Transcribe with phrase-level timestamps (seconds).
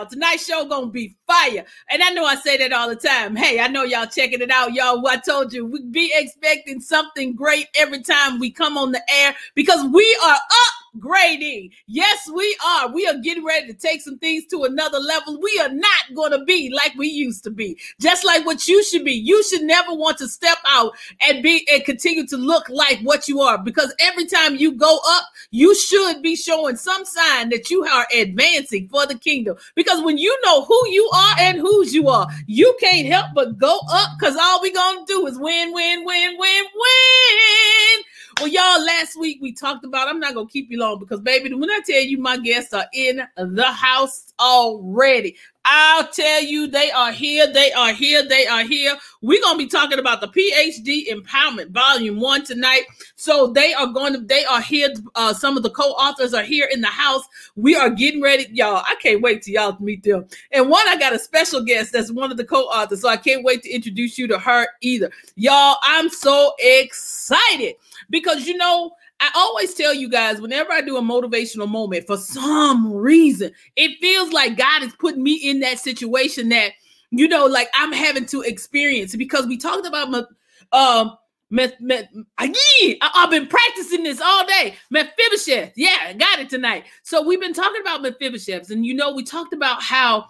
[0.00, 1.64] y'all, tonight's show gonna be fire.
[1.90, 3.36] And I know I say that all the time.
[3.36, 5.06] Hey, I know y'all checking it out, y'all.
[5.06, 9.34] I told you we be expecting something great every time we come on the air
[9.54, 11.70] because we are up upgrading.
[11.86, 12.92] Yes, we are.
[12.92, 15.40] We are getting ready to take some things to another level.
[15.40, 17.78] We are not going to be like we used to be.
[18.00, 19.12] Just like what you should be.
[19.12, 20.92] You should never want to step out
[21.26, 24.98] and be and continue to look like what you are because every time you go
[25.06, 29.56] up, you should be showing some sign that you are advancing for the kingdom.
[29.74, 33.58] Because when you know who you are and whose you are, you can't help but
[33.58, 38.04] go up because all we're going to do is win, win, win, win, win.
[38.40, 41.20] Well, y'all, last week we talked about, I'm not going to keep you long because,
[41.20, 46.66] baby, when I tell you my guests are in the house already, I'll tell you
[46.66, 48.96] they are here, they are here, they are here.
[49.20, 52.84] We're going to be talking about the PhD Empowerment Volume 1 tonight.
[53.16, 54.88] So they are going to, they are here.
[55.14, 57.24] Uh, some of the co authors are here in the house.
[57.56, 58.46] We are getting ready.
[58.52, 60.26] Y'all, I can't wait till y'all meet them.
[60.50, 63.02] And one, I got a special guest that's one of the co authors.
[63.02, 65.10] So I can't wait to introduce you to her either.
[65.36, 67.74] Y'all, I'm so excited
[68.10, 72.16] because you know I always tell you guys whenever I do a motivational moment, for
[72.16, 76.72] some reason, it feels like God is putting me in that situation that,
[77.10, 80.24] you know, like I'm having to experience because we talked about my,
[80.72, 81.16] um,
[81.52, 82.06] Meth, meth,
[82.38, 84.76] again, I, have been practicing this all day.
[84.90, 86.84] Mephibosheth, yeah, got it tonight.
[87.02, 90.26] So we've been talking about Mephibosheths, and you know, we talked about how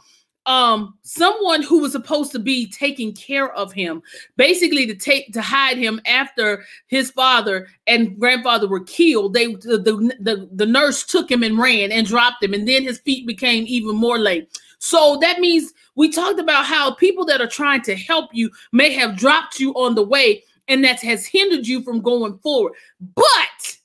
[0.51, 4.03] um someone who was supposed to be taking care of him
[4.37, 9.33] basically to take to hide him after his father and grandfather were killed.
[9.33, 12.83] They the, the, the, the nurse took him and ran and dropped him and then
[12.83, 14.45] his feet became even more lame.
[14.81, 18.93] So that means we talked about how people that are trying to help you may
[18.93, 22.73] have dropped you on the way and that has hindered you from going forward.
[23.15, 23.79] But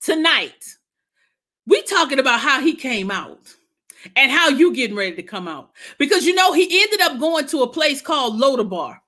[0.00, 0.76] tonight
[1.66, 3.56] we talking about how he came out
[4.16, 5.70] and how you getting ready to come out.
[5.98, 8.98] Because you know, he ended up going to a place called Lodabar.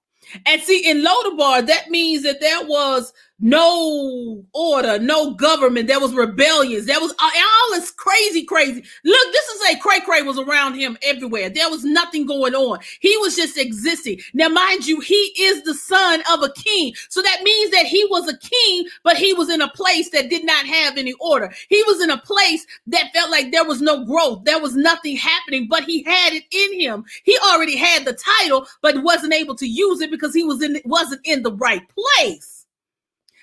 [0.47, 5.89] And see, in Lodabar, that means that there was no order, no government.
[5.89, 6.87] There was rebellions.
[6.87, 8.85] There was uh, all this crazy, crazy.
[9.05, 11.49] Look, this is a cray cray was around him everywhere.
[11.49, 12.81] There was nothing going on.
[13.01, 14.21] He was just existing.
[14.35, 16.95] Now, mind you, he is the son of a king.
[17.09, 20.31] So that means that he was a king, but he was in a place that
[20.31, 21.53] did not have any order.
[21.69, 24.45] He was in a place that felt like there was no growth.
[24.45, 27.05] There was nothing happening, but he had it in him.
[27.25, 30.81] He already had the title, but wasn't able to use it because he was in
[30.85, 32.60] wasn't in the right place.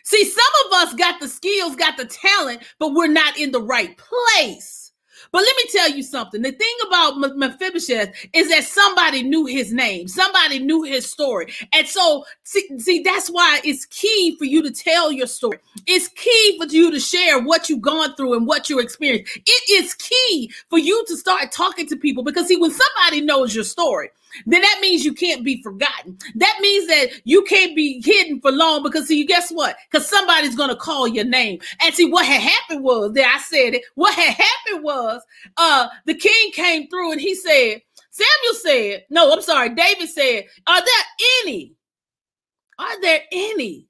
[0.08, 3.62] See, some of us got the skills, got the talent, but we're not in the
[3.62, 4.94] right place.
[5.34, 6.42] But let me tell you something.
[6.42, 11.54] The thing about Mephibosheth is that somebody knew his name, somebody knew his story.
[11.74, 15.58] And so, see, see, that's why it's key for you to tell your story.
[15.88, 19.38] It's key for you to share what you've gone through and what you experienced.
[19.46, 23.54] It is key for you to start talking to people because, see, when somebody knows
[23.54, 24.12] your story,
[24.46, 26.18] then that means you can't be forgotten.
[26.36, 29.76] That means that you can't be hidden for long because see, guess what?
[29.92, 31.60] Because somebody's gonna call your name.
[31.82, 33.84] And see, what had happened was that I said it.
[33.96, 35.22] What had happened was
[35.58, 40.46] uh the king came through and he said, Samuel said, no, I'm sorry, David said,
[40.66, 41.06] Are there
[41.44, 41.76] any?
[42.80, 43.88] Are there any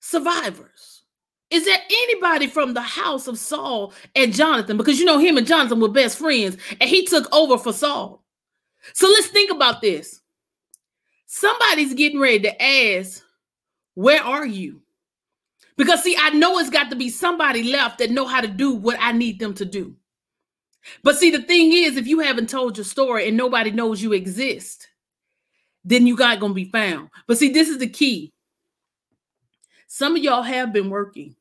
[0.00, 1.02] survivors?
[1.50, 4.76] Is there anybody from the house of Saul and Jonathan?
[4.76, 8.25] Because you know him and Jonathan were best friends, and he took over for Saul.
[8.94, 10.20] So let's think about this.
[11.26, 13.22] Somebody's getting ready to ask,
[13.94, 14.82] Where are you?
[15.76, 18.74] Because see, I know it's got to be somebody left that know how to do
[18.74, 19.94] what I need them to do.
[21.02, 24.12] But see, the thing is, if you haven't told your story and nobody knows you
[24.12, 24.88] exist,
[25.84, 27.10] then you got gonna be found.
[27.26, 28.32] But see, this is the key.
[29.86, 31.35] Some of y'all have been working.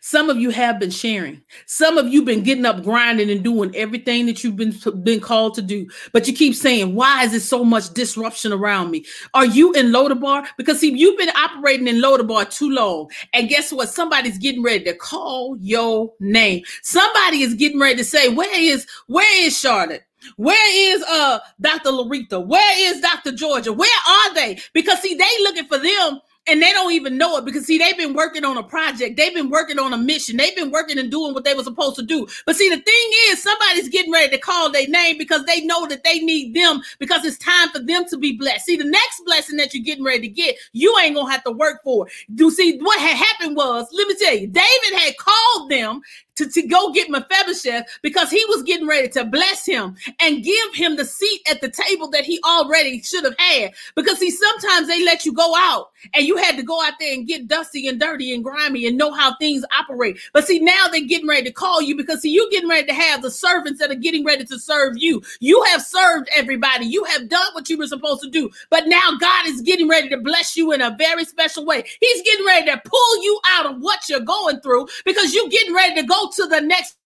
[0.00, 1.42] Some of you have been sharing.
[1.66, 5.54] Some of you been getting up, grinding, and doing everything that you've been been called
[5.54, 5.86] to do.
[6.12, 9.04] But you keep saying, "Why is there so much disruption around me?"
[9.34, 10.46] Are you in Lodabar?
[10.56, 13.88] Because see, you've been operating in Lodabar too long, and guess what?
[13.88, 16.62] Somebody's getting ready to call your name.
[16.82, 20.04] Somebody is getting ready to say, "Where is Where is Charlotte?"
[20.36, 21.90] Where is uh Dr.
[21.90, 22.44] LaRetha?
[22.44, 23.32] Where is Dr.
[23.32, 23.72] Georgia?
[23.72, 24.58] Where are they?
[24.72, 27.96] Because see, they looking for them and they don't even know it because see they've
[27.96, 29.16] been working on a project.
[29.16, 30.36] They've been working on a mission.
[30.36, 32.26] They've been working and doing what they were supposed to do.
[32.46, 35.86] But see the thing is somebody's getting ready to call their name because they know
[35.86, 38.66] that they need them because it's time for them to be blessed.
[38.66, 41.52] See the next blessing that you're getting ready to get you ain't gonna have to
[41.52, 42.06] work for.
[42.34, 46.00] Do see what had happened was let me tell you david had called them
[46.38, 50.74] to, to go get Mephibosheth because he was getting ready to bless him and give
[50.74, 53.72] him the seat at the table that he already should have had.
[53.96, 57.12] Because see, sometimes they let you go out and you had to go out there
[57.12, 60.18] and get dusty and dirty and grimy and know how things operate.
[60.32, 62.94] But see, now they're getting ready to call you because see, you're getting ready to
[62.94, 65.20] have the servants that are getting ready to serve you.
[65.40, 66.86] You have served everybody.
[66.86, 68.48] You have done what you were supposed to do.
[68.70, 71.84] But now God is getting ready to bless you in a very special way.
[72.00, 75.74] He's getting ready to pull you out of what you're going through because you're getting
[75.74, 76.96] ready to go to the next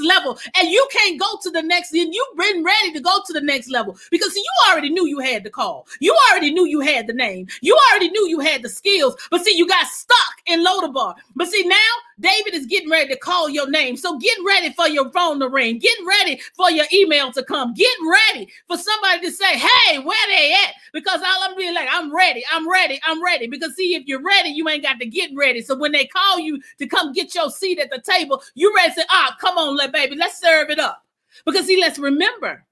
[0.00, 0.38] level.
[0.56, 3.40] And you can't go to the next and you've been ready to go to the
[3.40, 3.96] next level.
[4.10, 5.86] Because see, you already knew you had the call.
[6.00, 7.48] You already knew you had the name.
[7.60, 9.16] You already knew you had the skills.
[9.30, 10.16] But see you got stuck
[10.46, 11.76] in Lodabar but see now
[12.20, 13.96] David is getting ready to call your name.
[13.96, 15.78] So get ready for your phone to ring.
[15.78, 17.74] Get ready for your email to come.
[17.74, 17.94] Get
[18.32, 20.74] ready for somebody to say, hey, where they at?
[20.92, 23.46] Because all I'm being like, I'm ready, I'm ready, I'm ready.
[23.46, 25.62] Because see, if you're ready, you ain't got to get ready.
[25.62, 28.90] So when they call you to come get your seat at the table, you ready
[28.90, 31.04] to say, ah, come on, let baby, let's serve it up.
[31.46, 32.64] Because see, let's remember,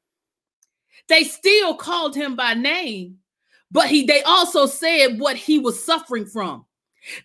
[1.09, 3.19] they still called him by name,
[3.71, 6.66] but he they also said what he was suffering from.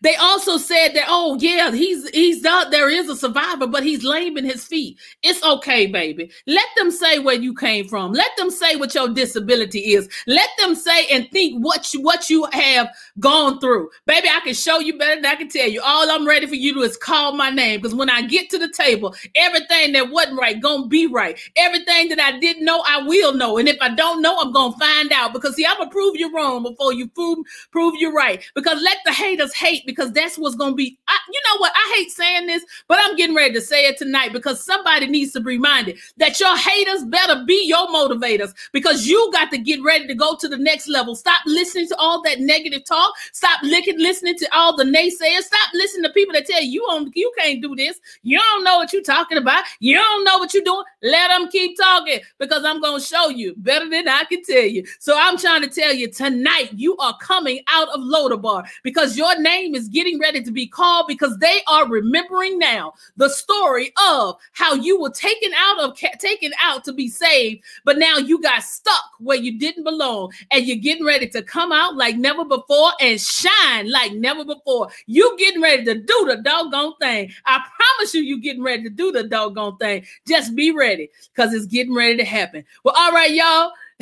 [0.01, 4.03] They also said that, oh yeah, he's he's not there is a survivor, but he's
[4.03, 4.97] lame in his feet.
[5.23, 6.31] It's okay, baby.
[6.47, 8.13] Let them say where you came from.
[8.13, 10.09] Let them say what your disability is.
[10.27, 12.89] Let them say and think what you what you have
[13.19, 13.89] gone through.
[14.05, 15.81] Baby, I can show you better than I can tell you.
[15.83, 17.79] All I'm ready for you to do is call my name.
[17.81, 21.39] Because when I get to the table, everything that wasn't right gonna be right.
[21.55, 23.57] Everything that I didn't know, I will know.
[23.57, 25.33] And if I don't know, I'm gonna find out.
[25.33, 27.39] Because see, I'm gonna prove you wrong before you prove
[27.71, 28.43] prove you right.
[28.55, 30.97] Because let the haters hate hate because that's what's going to be.
[31.07, 31.71] I, you know what?
[31.75, 35.31] I hate saying this, but I'm getting ready to say it tonight because somebody needs
[35.33, 39.81] to be reminded that your haters better be your motivators because you got to get
[39.83, 41.15] ready to go to the next level.
[41.15, 43.13] Stop listening to all that negative talk.
[43.33, 45.41] Stop licking, listening to all the naysayers.
[45.41, 47.99] Stop listening to people that tell you, you, on, you can't do this.
[48.23, 49.63] You don't know what you're talking about.
[49.79, 50.83] You don't know what you're doing.
[51.03, 54.63] Let them keep talking because I'm going to show you better than I can tell
[54.63, 54.85] you.
[54.99, 59.39] So I'm trying to tell you tonight, you are coming out of Lodabar because your
[59.39, 63.93] name name is getting ready to be called because they are remembering now the story
[64.09, 68.41] of how you were taken out of taken out to be saved, but now you
[68.41, 72.45] got stuck where you didn't belong, and you're getting ready to come out like never
[72.45, 74.89] before and shine like never before.
[75.05, 77.31] You getting ready to do the doggone thing.
[77.45, 80.05] I promise you, you getting ready to do the doggone thing.
[80.27, 82.63] Just be ready because it's getting ready to happen.
[82.83, 83.71] Well, all right, y'all.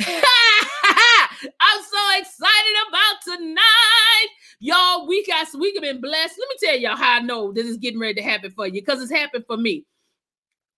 [1.42, 4.28] I'm so excited about tonight.
[4.60, 6.38] Y'all, we got we have been blessed.
[6.38, 8.74] Let me tell y'all how I know this is getting ready to happen for you
[8.74, 9.86] because it's happened for me.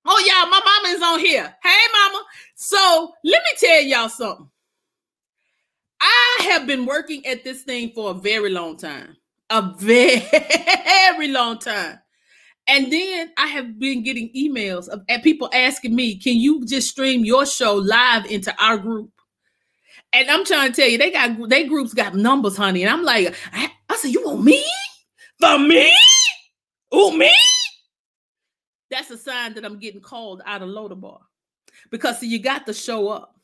[0.05, 1.55] Oh, y'all, my mama is on here.
[1.63, 2.25] Hey, mama.
[2.55, 4.49] So let me tell y'all something.
[6.01, 9.17] I have been working at this thing for a very long time.
[9.51, 11.99] A very long time.
[12.69, 17.25] And then I have been getting emails of people asking me, can you just stream
[17.25, 19.11] your show live into our group?
[20.13, 22.83] And I'm trying to tell you, they got they groups got numbers, honey.
[22.83, 24.65] And I'm like, I, I said, you want me?
[25.41, 25.93] For me?
[26.91, 27.33] Who me?
[28.91, 31.21] That's a sign that I'm getting called out of Lodabar.
[31.91, 33.35] Because see, you got to show up.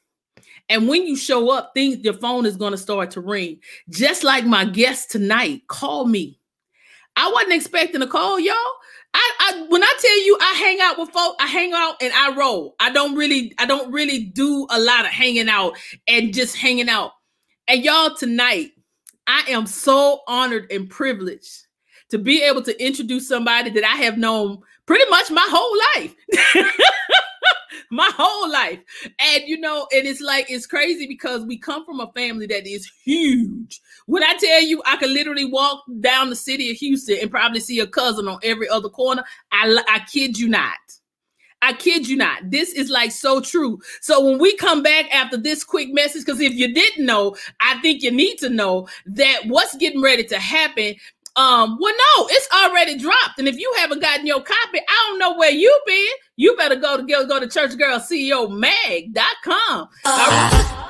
[0.68, 3.60] And when you show up, things your phone is going to start to ring.
[3.88, 6.38] Just like my guest tonight, call me.
[7.16, 8.54] I wasn't expecting a call, y'all.
[9.18, 12.12] I, I when I tell you I hang out with folk, I hang out and
[12.12, 12.76] I roll.
[12.78, 16.88] I don't really, I don't really do a lot of hanging out and just hanging
[16.88, 17.12] out.
[17.66, 18.70] And y'all, tonight,
[19.26, 21.66] I am so honored and privileged
[22.10, 26.14] to be able to introduce somebody that I have known pretty much my whole life.
[27.90, 28.80] my whole life.
[29.20, 32.66] And you know, and it's like it's crazy because we come from a family that
[32.66, 33.80] is huge.
[34.06, 37.60] When I tell you I could literally walk down the city of Houston and probably
[37.60, 40.76] see a cousin on every other corner, I I kid you not.
[41.60, 42.50] I kid you not.
[42.50, 43.80] This is like so true.
[44.00, 47.80] So when we come back after this quick message, because if you didn't know, I
[47.80, 50.94] think you need to know that what's getting ready to happen
[51.38, 53.38] um, well, no, it's already dropped.
[53.38, 56.08] And if you haven't gotten your copy, I don't know where you've been.
[56.34, 59.88] You better go to go, go to churchgirlceomag.com.
[60.04, 60.88] Uh-huh.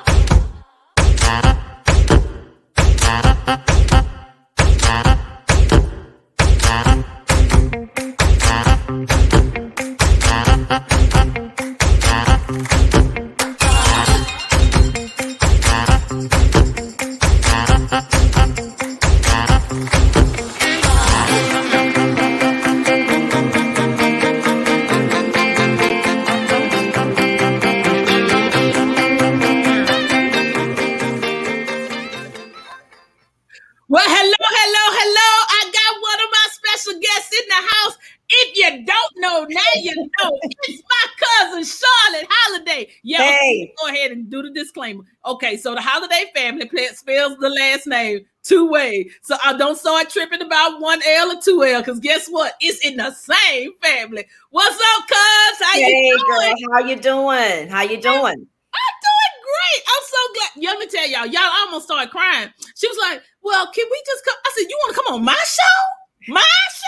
[44.79, 45.03] Disclaimer.
[45.25, 49.09] Okay, so the Holiday family spells the last name two way.
[49.21, 52.53] So I don't start tripping about one L or two L because guess what?
[52.61, 54.25] It's in the same family.
[54.51, 55.17] What's up, cuz?
[55.59, 56.55] How hey, you doing?
[56.65, 57.69] girl, how you doing?
[57.69, 58.47] How you doing?
[58.73, 59.83] I'm doing great.
[59.87, 60.65] I'm so glad.
[60.65, 62.49] Let me tell y'all, y'all almost started crying.
[62.75, 64.35] She was like, Well, can we just come?
[64.45, 66.33] I said, You want to come on my show?
[66.33, 66.85] My show?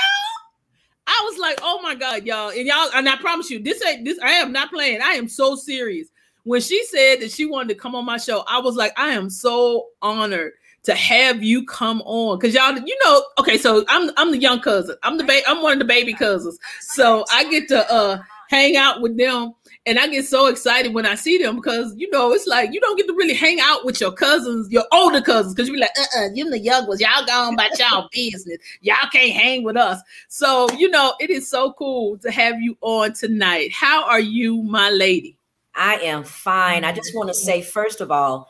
[1.08, 2.52] I was like, oh my God, y'all.
[2.52, 5.02] And y'all, and I promise you, this ain't this, I am not playing.
[5.02, 6.08] I am so serious.
[6.44, 9.10] When she said that she wanted to come on my show, I was like, I
[9.10, 14.10] am so honored to have you come on because y'all you know okay so i'm
[14.18, 17.48] i'm the young cousin i'm the baby i'm one of the baby cousins so i
[17.52, 18.20] get to uh
[18.50, 19.54] hang out with them
[19.86, 22.80] and I get so excited when I see them because you know it's like you
[22.80, 25.80] don't get to really hang out with your cousins, your older cousins, because you be
[25.80, 29.64] like, uh, uh-uh, you the young ones, y'all gone about y'all business, y'all can't hang
[29.64, 30.00] with us.
[30.28, 33.72] So you know it is so cool to have you on tonight.
[33.72, 35.38] How are you, my lady?
[35.76, 36.84] I am fine.
[36.84, 38.50] I just want to say first of all,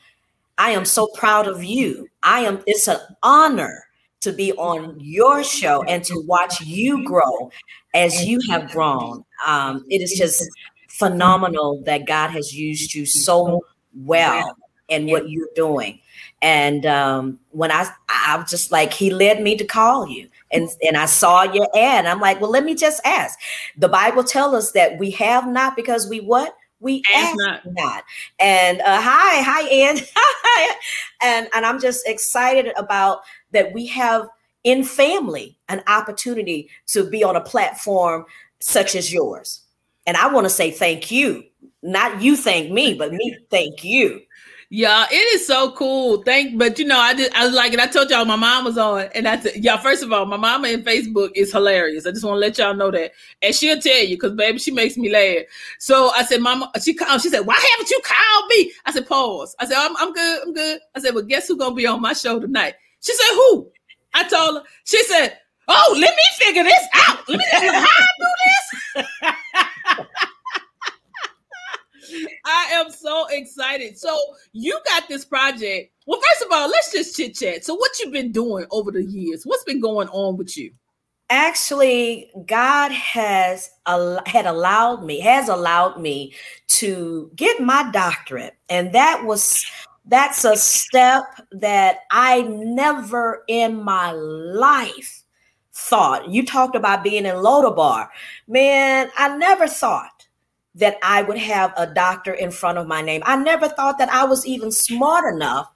[0.57, 2.07] I am so proud of you.
[2.23, 2.61] I am.
[2.67, 3.85] It's an honor
[4.21, 7.51] to be on your show and to watch you grow
[7.93, 9.25] as you have grown.
[9.45, 10.47] Um, it is just
[10.87, 14.55] phenomenal that God has used you so well
[14.87, 15.99] in what you're doing.
[16.41, 20.27] And um, when I, I was just like, he led me to call you.
[20.51, 22.05] And, and I saw your ad.
[22.05, 23.39] I'm like, well, let me just ask.
[23.77, 26.55] The Bible tells us that we have not because we what?
[26.81, 27.61] We ask, not.
[27.65, 28.03] not.
[28.39, 29.97] And uh, hi, hi, Ann.
[31.21, 33.21] and and I'm just excited about
[33.51, 34.27] that we have
[34.63, 38.25] in family an opportunity to be on a platform
[38.59, 39.61] such as yours.
[40.07, 41.43] And I want to say thank you.
[41.83, 44.21] Not you thank me, but me thank you.
[44.73, 46.23] Yeah, it is so cool.
[46.23, 47.33] Thank, but you know, I did.
[47.33, 49.77] I was like, and I told y'all my mom was on, and I said, y'all.
[49.77, 52.07] First of all, my mama in Facebook is hilarious.
[52.07, 53.11] I just want to let y'all know that,
[53.41, 55.43] and she'll tell you because baby, she makes me laugh.
[55.77, 57.11] So I said, Mama, she called.
[57.11, 58.71] Oh, she said, Why haven't you called me?
[58.85, 59.57] I said, Pause.
[59.59, 60.41] I said, I'm, I'm good.
[60.43, 60.79] I'm good.
[60.95, 62.75] I said, Well, guess who's gonna be on my show tonight?
[63.01, 63.69] She said, Who?
[64.13, 64.63] I told her.
[64.85, 65.37] She said,
[65.67, 67.27] Oh, let me figure this out.
[67.27, 70.05] Let me how I do this.
[72.45, 73.97] I am so excited.
[73.97, 74.17] So
[74.53, 75.91] you got this project.
[76.07, 77.65] Well, first of all, let's just chit chat.
[77.65, 79.43] So what you've been doing over the years?
[79.43, 80.71] What's been going on with you?
[81.29, 83.69] Actually, God has
[84.25, 86.33] had allowed me has allowed me
[86.67, 89.63] to get my doctorate, and that was
[90.05, 95.23] that's a step that I never in my life
[95.73, 96.29] thought.
[96.29, 98.09] You talked about being in Lodabar.
[98.47, 100.10] Man, I never thought
[100.75, 103.21] that I would have a doctor in front of my name.
[103.25, 105.71] I never thought that I was even smart enough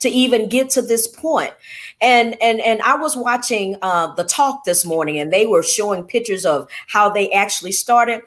[0.00, 1.52] to even get to this point.
[2.00, 6.04] And and and I was watching uh, the talk this morning, and they were showing
[6.04, 8.22] pictures of how they actually started.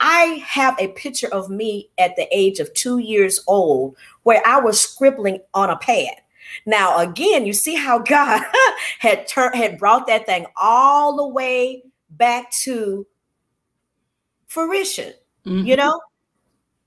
[0.00, 4.60] I have a picture of me at the age of two years old where I
[4.60, 6.16] was scribbling on a pad.
[6.66, 8.42] Now, again, you see how God
[8.98, 13.06] had turned had brought that thing all the way back to
[14.46, 15.14] fruition.
[15.46, 15.66] Mm-hmm.
[15.66, 16.00] You know,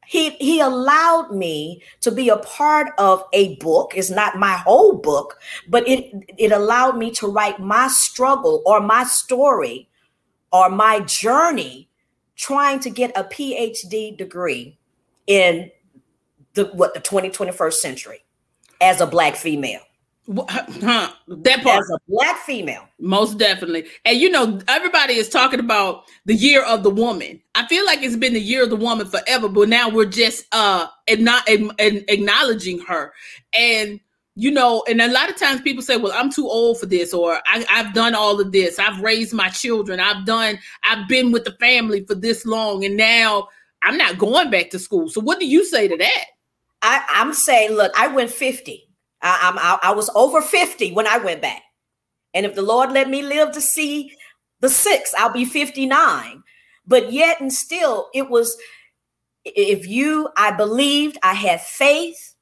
[0.07, 3.91] he he allowed me to be a part of a book.
[3.95, 5.37] It's not my whole book,
[5.67, 9.89] but it it allowed me to write my struggle or my story
[10.51, 11.89] or my journey
[12.37, 14.77] trying to get a PhD degree
[15.27, 15.71] in
[16.53, 18.23] the what the 2021st century
[18.79, 19.81] as a black female.
[20.35, 23.85] Huh, that part as a black female, most definitely.
[24.03, 27.41] And you know, everybody is talking about the year of the woman.
[27.55, 30.45] I feel like it's been the year of the woman forever, but now we're just
[30.51, 33.13] uh and not and acknowledging her.
[33.53, 34.01] And
[34.35, 37.13] you know, and a lot of times people say, "Well, I'm too old for this,"
[37.13, 38.79] or I, "I've done all of this.
[38.79, 40.01] I've raised my children.
[40.01, 40.59] I've done.
[40.83, 43.47] I've been with the family for this long, and now
[43.81, 46.25] I'm not going back to school." So, what do you say to that?
[46.81, 48.86] I, I'm saying, look, I went 50.
[49.21, 51.63] I, I, I was over 50 when I went back.
[52.33, 54.11] And if the Lord let me live to see
[54.59, 56.43] the six, I'll be 59.
[56.85, 58.55] But yet and still, it was,
[59.43, 62.35] if you, I believed, I had faith,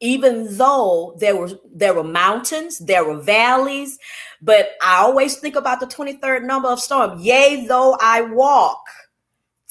[0.00, 3.98] even though there were there were mountains, there were valleys,
[4.42, 7.20] but I always think about the 23rd number of storm.
[7.20, 8.82] Yea, though I walk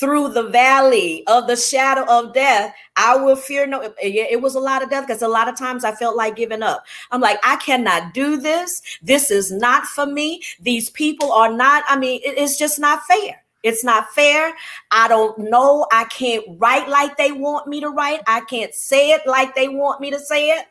[0.04, 3.94] through the valley of the shadow of death, I will fear no.
[4.02, 6.62] It was a lot of death because a lot of times I felt like giving
[6.62, 6.86] up.
[7.10, 8.82] I'm like, I cannot do this.
[9.02, 10.42] This is not for me.
[10.60, 13.42] These people are not, I mean, it's just not fair.
[13.64, 14.54] It's not fair.
[14.92, 15.88] I don't know.
[15.90, 18.20] I can't write like they want me to write.
[18.28, 20.66] I can't say it like they want me to say it.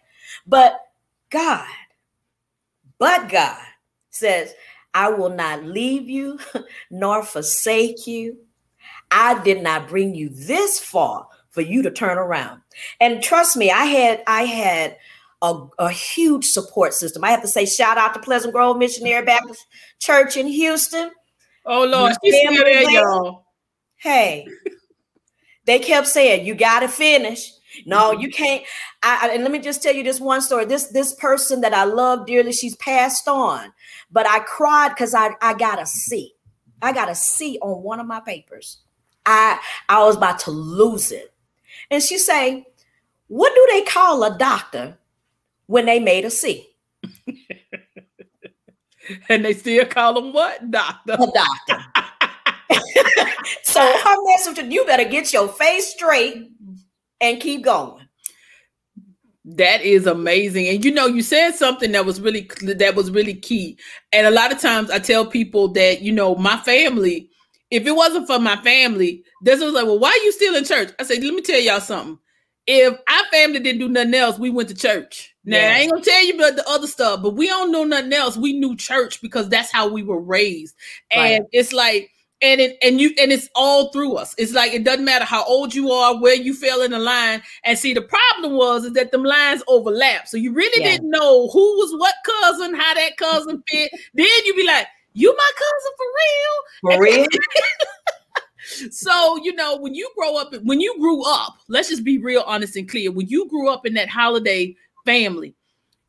[0.47, 0.79] But
[1.31, 1.67] God,
[2.99, 3.57] but God
[4.11, 4.53] says,
[4.93, 6.39] I will not leave you
[6.91, 8.37] nor forsake you.
[9.13, 12.63] I did not bring you this far for you to turn around.
[13.01, 14.97] And trust me, I had I had
[15.43, 17.23] a, a huge support system.
[17.23, 19.67] I have to say shout out to Pleasant Grove Missionary Baptist
[19.99, 21.11] Church in Houston.
[21.67, 23.47] Oh Lord, she's still there, y'all.
[23.97, 24.47] Hey,
[25.67, 27.53] they kept saying, "You got to finish."
[27.87, 28.21] No, mm-hmm.
[28.21, 28.65] you can't.
[29.03, 30.65] I, and let me just tell you this one story.
[30.65, 33.73] This this person that I love dearly, she's passed on,
[34.11, 36.35] but I cried because I I got a C.
[36.81, 38.79] I got a C on one of my papers.
[39.27, 41.33] I I was about to lose it,
[41.91, 42.67] and she say,
[43.29, 44.99] "What do they call a doctor
[45.67, 46.69] when they made a C?"
[49.29, 51.15] and they still call them what doctor?
[51.15, 51.85] A doctor.
[53.63, 56.51] so her message, to you better get your face straight
[57.21, 58.07] and keep going.
[59.45, 60.69] That is amazing.
[60.69, 63.77] And you know, you said something that was really that was really key.
[64.13, 67.29] And a lot of times I tell people that, you know, my family,
[67.73, 70.65] if it wasn't for my family, this was like, well, why are you still in
[70.65, 70.91] church?
[71.01, 72.19] I said, let me tell y'all something.
[72.67, 75.35] If our family didn't do nothing else, we went to church.
[75.45, 75.75] Now yeah.
[75.75, 78.37] I ain't gonna tell you about the other stuff, but we don't know nothing else.
[78.37, 80.77] We knew church because that's how we were raised.
[81.11, 81.49] And right.
[81.51, 82.11] it's like
[82.43, 84.35] and it and you and it's all through us.
[84.37, 87.43] It's like it doesn't matter how old you are, where you fell in the line.
[87.65, 90.93] And see, the problem was is that them lines overlap, so you really yeah.
[90.93, 93.91] didn't know who was what cousin, how that cousin fit.
[94.15, 97.27] then you be like, "You my cousin for real?" For real.
[98.91, 102.45] so you know when you grow up, when you grew up, let's just be real,
[102.47, 103.11] honest, and clear.
[103.13, 105.55] When you grew up in that holiday family,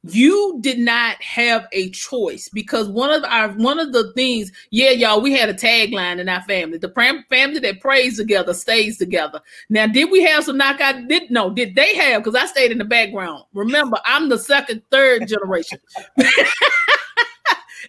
[0.03, 4.89] you did not have a choice because one of our one of the things yeah
[4.89, 8.98] y'all we had a tagline in our family the pram- family that prays together stays
[8.98, 9.39] together
[9.70, 12.77] now did we have some knockout did no did they have because i stayed in
[12.77, 15.79] the background remember i'm the second third generation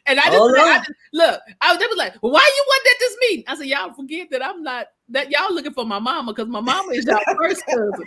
[0.07, 2.87] and I just, oh, I just, look, I was, they was like, why you want
[2.87, 3.45] at this meeting?
[3.49, 6.61] I said, y'all forget that I'm not that y'all looking for my mama because my
[6.61, 8.05] mama is y'all first cousin.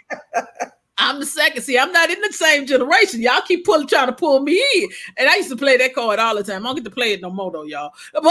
[1.00, 1.62] I'm the second.
[1.62, 3.22] See, I'm not in the same generation.
[3.22, 4.90] Y'all keep pulling, trying to pull me in.
[5.18, 6.66] And I used to play that card all the time.
[6.66, 7.92] I don't get to play it no more though, y'all.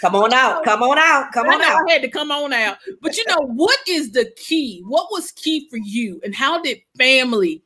[0.00, 1.82] But come on out, come on out, come on out.
[1.88, 2.78] I had to come on out.
[3.00, 4.82] But you know, what is the key?
[4.86, 6.20] What was key for you?
[6.22, 7.62] And how did family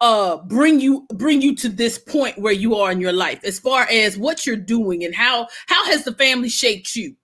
[0.00, 3.58] uh bring you bring you to this point where you are in your life as
[3.58, 7.14] far as what you're doing and how how has the family shaped you?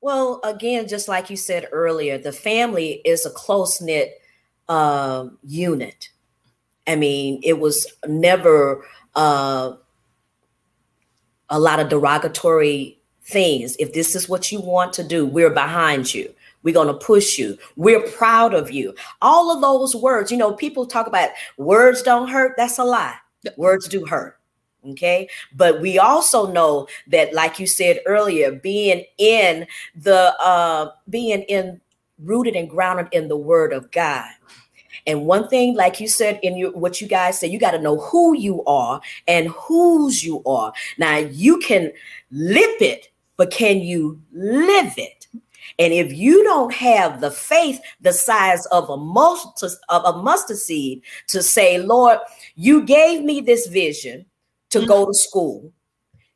[0.00, 4.20] Well, again, just like you said earlier, the family is a close knit
[4.68, 6.08] uh, unit.
[6.86, 9.72] I mean, it was never uh,
[11.50, 13.76] a lot of derogatory things.
[13.78, 16.32] If this is what you want to do, we're behind you.
[16.62, 17.58] We're going to push you.
[17.76, 18.94] We're proud of you.
[19.22, 22.54] All of those words, you know, people talk about words don't hurt.
[22.56, 23.16] That's a lie.
[23.56, 24.38] Words do hurt.
[24.86, 25.28] Okay.
[25.54, 31.80] But we also know that, like you said earlier, being in the, uh, being in
[32.18, 34.28] rooted and grounded in the word of God.
[35.06, 37.80] And one thing, like you said in your what you guys said, you got to
[37.80, 40.72] know who you are and whose you are.
[40.98, 41.90] Now you can
[42.30, 45.19] lip it, but can you live it?
[45.80, 50.58] And if you don't have the faith the size of a mustard of a mustard
[50.58, 52.18] seed to say, Lord,
[52.54, 54.26] you gave me this vision
[54.68, 54.88] to mm-hmm.
[54.88, 55.72] go to school.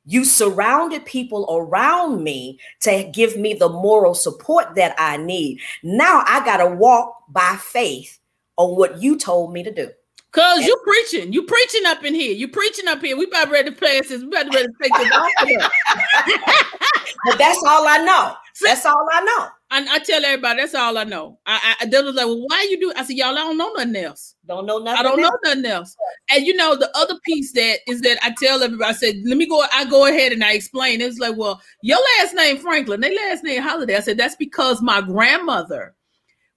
[0.06, 5.60] You surrounded people around me to give me the moral support that I need.
[5.82, 8.18] Now I got to walk by faith
[8.56, 9.90] on what you told me to do.
[10.32, 12.32] Cause you preaching, you preaching up in here.
[12.32, 13.16] You preaching up here.
[13.16, 14.10] We about ready to play this.
[14.22, 15.30] We about ready to take this off.
[17.26, 18.34] but that's all I know.
[18.62, 19.48] That's all I know.
[19.70, 21.38] I, I, tell everybody that's all I know.
[21.44, 22.92] I, I they was like, well, why you do?
[22.96, 24.36] I said, y'all, I don't know nothing else.
[24.46, 25.00] Don't know nothing.
[25.00, 25.32] I don't else.
[25.44, 25.96] know nothing else.
[26.30, 29.36] And you know, the other piece that is that I tell everybody, I said, let
[29.36, 29.64] me go.
[29.72, 31.00] I go ahead and I explain.
[31.00, 33.96] It's like, well, your last name Franklin, their last name Holiday.
[33.96, 35.94] I said that's because my grandmother.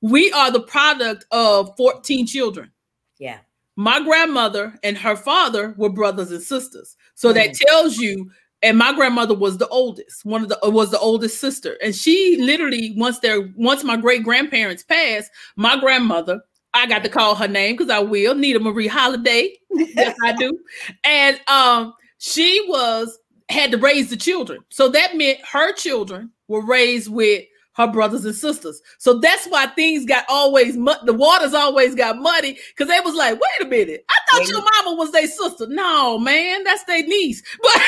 [0.01, 2.71] We are the product of fourteen children.
[3.17, 3.39] Yeah
[3.77, 6.97] my grandmother and her father were brothers and sisters.
[7.13, 7.59] So that mm.
[7.67, 8.31] tells you
[8.61, 11.77] and my grandmother was the oldest one of the was the oldest sister.
[11.83, 16.41] And she literally once their once my great grandparents passed my grandmother
[16.73, 20.57] i got to call her name because i will nita marie holiday yes i do.
[21.03, 23.17] And um she was
[23.49, 24.59] had to raise the children.
[24.69, 27.45] So that meant her children were raised with
[27.77, 28.81] her brothers and sisters.
[28.97, 30.97] So that's why things got always mud.
[31.05, 34.61] The waters always got muddy because they was like, wait a minute, I thought your
[34.61, 35.67] mama was their sister.
[35.67, 37.43] No, man, that's their niece.
[37.61, 37.81] But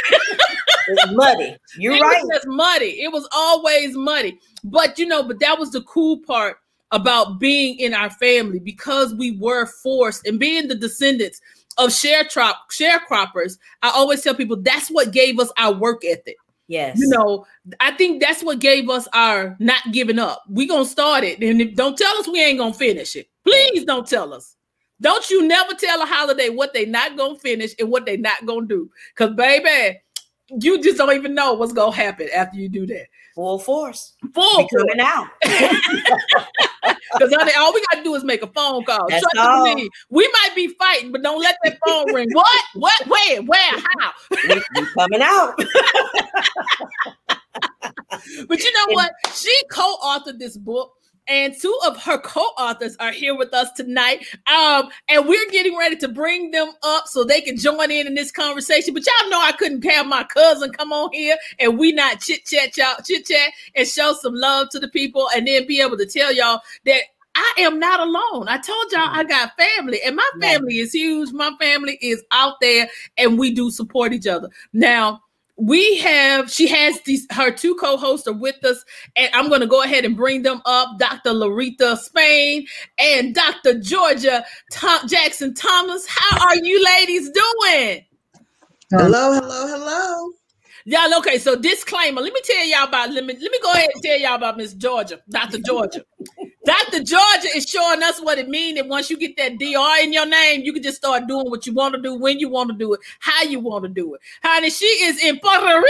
[0.88, 1.56] it's muddy.
[1.78, 2.24] You're it right.
[2.30, 3.02] It's muddy.
[3.02, 4.40] It was always muddy.
[4.64, 6.58] But you know, but that was the cool part
[6.92, 11.42] about being in our family because we were forced and being the descendants
[11.78, 13.58] of sharecrop sharecroppers.
[13.82, 16.38] I always tell people that's what gave us our work ethic
[16.70, 17.00] Yes.
[17.00, 17.48] You know,
[17.80, 20.44] I think that's what gave us our not giving up.
[20.48, 23.28] We gonna start it, and if, don't tell us we ain't gonna finish it.
[23.44, 24.56] Please don't tell us.
[25.02, 28.46] Don't you never tell a holiday what they not gonna finish and what they not
[28.46, 28.88] gonna do.
[29.16, 30.00] Cause baby,
[30.62, 33.08] you just don't even know what's gonna happen after you do that.
[33.40, 34.16] Full force.
[34.34, 35.28] Full coming out.
[37.14, 39.08] Because all we gotta do is make a phone call.
[39.10, 39.64] That's Trust all.
[39.76, 42.28] me, we might be fighting, but don't let that phone ring.
[42.34, 42.66] What?
[42.76, 43.08] What?
[43.08, 43.42] Where?
[43.42, 43.72] Where?
[44.00, 44.12] How?
[44.30, 45.56] we, we coming out.
[48.48, 49.12] But you know what?
[49.34, 50.94] She co-authored this book.
[51.30, 54.26] And two of her co-authors are here with us tonight.
[54.48, 58.16] Um, and we're getting ready to bring them up so they can join in in
[58.16, 58.94] this conversation.
[58.94, 62.46] But y'all know I couldn't have my cousin come on here and we not chit
[62.46, 65.98] chat, y'all chit chat and show some love to the people, and then be able
[65.98, 67.04] to tell y'all that
[67.36, 68.48] I am not alone.
[68.48, 71.32] I told y'all I got family, and my family is huge.
[71.32, 74.50] My family is out there, and we do support each other.
[74.74, 75.22] Now,
[75.60, 78.84] we have she has these her two co-hosts are with us,
[79.16, 80.98] and I'm going to go ahead and bring them up.
[80.98, 81.32] Dr.
[81.32, 82.66] LaRetha Spain
[82.98, 83.80] and Dr.
[83.80, 86.08] Georgia Tom, Jackson Thomas.
[86.08, 88.06] How are you ladies doing?
[88.92, 90.32] Hello, hello, hello.
[90.90, 91.38] Y'all okay?
[91.38, 92.20] So disclaimer.
[92.20, 93.12] Let me tell y'all about.
[93.12, 95.60] Let me let me go ahead and tell y'all about Miss Georgia, Dr.
[95.60, 96.04] Georgia.
[96.66, 97.04] Dr.
[97.04, 100.26] Georgia is showing us what it means that once you get that DR in your
[100.26, 102.76] name, you can just start doing what you want to do, when you want to
[102.76, 104.22] do it, how you want to do it.
[104.44, 105.86] Honey, she is in Puerto Rico.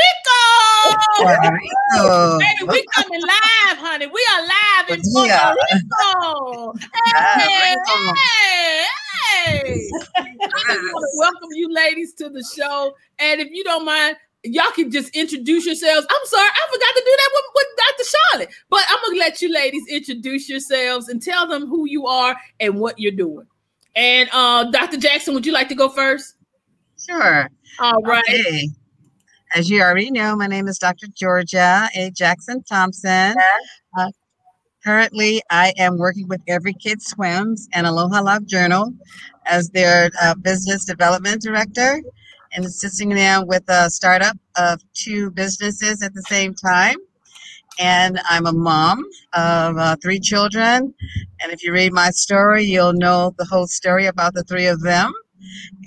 [1.95, 4.07] Oh, Baby, we coming live, honey.
[4.07, 5.53] We are live in Puerto Yeah.
[5.53, 6.73] Rico.
[7.39, 8.13] Hey, Rico.
[8.15, 8.85] hey,
[9.35, 9.89] hey.
[10.67, 12.93] I just want to welcome you ladies to the show.
[13.17, 16.07] And if you don't mind, y'all can just introduce yourselves.
[16.09, 18.03] I'm sorry, I forgot to do that with, with Dr.
[18.09, 18.55] Charlotte.
[18.69, 22.79] But I'm gonna let you ladies introduce yourselves and tell them who you are and
[22.79, 23.45] what you're doing.
[23.95, 24.97] And uh, Dr.
[24.97, 26.35] Jackson, would you like to go first?
[26.97, 27.49] Sure.
[27.79, 28.23] All right.
[28.29, 28.69] Okay.
[29.55, 31.07] As you already know, my name is Dr.
[31.07, 32.11] Georgia A.
[32.11, 33.35] Jackson Thompson.
[33.97, 34.11] Uh,
[34.85, 38.93] currently, I am working with Every Kid Swims and Aloha Love Journal
[39.47, 41.99] as their uh, business development director
[42.53, 46.97] and assisting them with a startup of two businesses at the same time.
[47.79, 50.93] And I'm a mom of uh, three children.
[51.41, 54.81] And if you read my story, you'll know the whole story about the three of
[54.81, 55.13] them.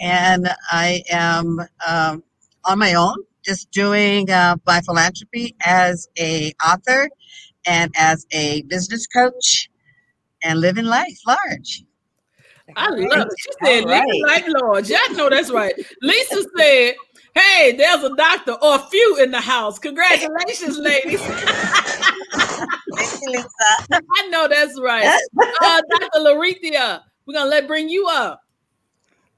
[0.00, 2.22] And I am um,
[2.64, 7.10] on my own, just doing uh, my philanthropy as a author
[7.66, 9.68] and as a business coach
[10.42, 11.84] and living life large.
[12.76, 13.34] I love it.
[13.38, 14.44] She said, All living right.
[14.44, 14.88] like Lord.
[14.88, 15.74] Yeah, I know that's right.
[16.00, 16.94] Lisa said,
[17.34, 19.78] Hey, there's a doctor or a few in the house.
[19.78, 21.20] Congratulations, ladies.
[22.34, 23.48] Thank you, Lisa.
[23.90, 25.18] I know that's right.
[25.62, 26.18] Uh, Dr.
[26.18, 28.40] LaRetha, we're gonna let bring you up.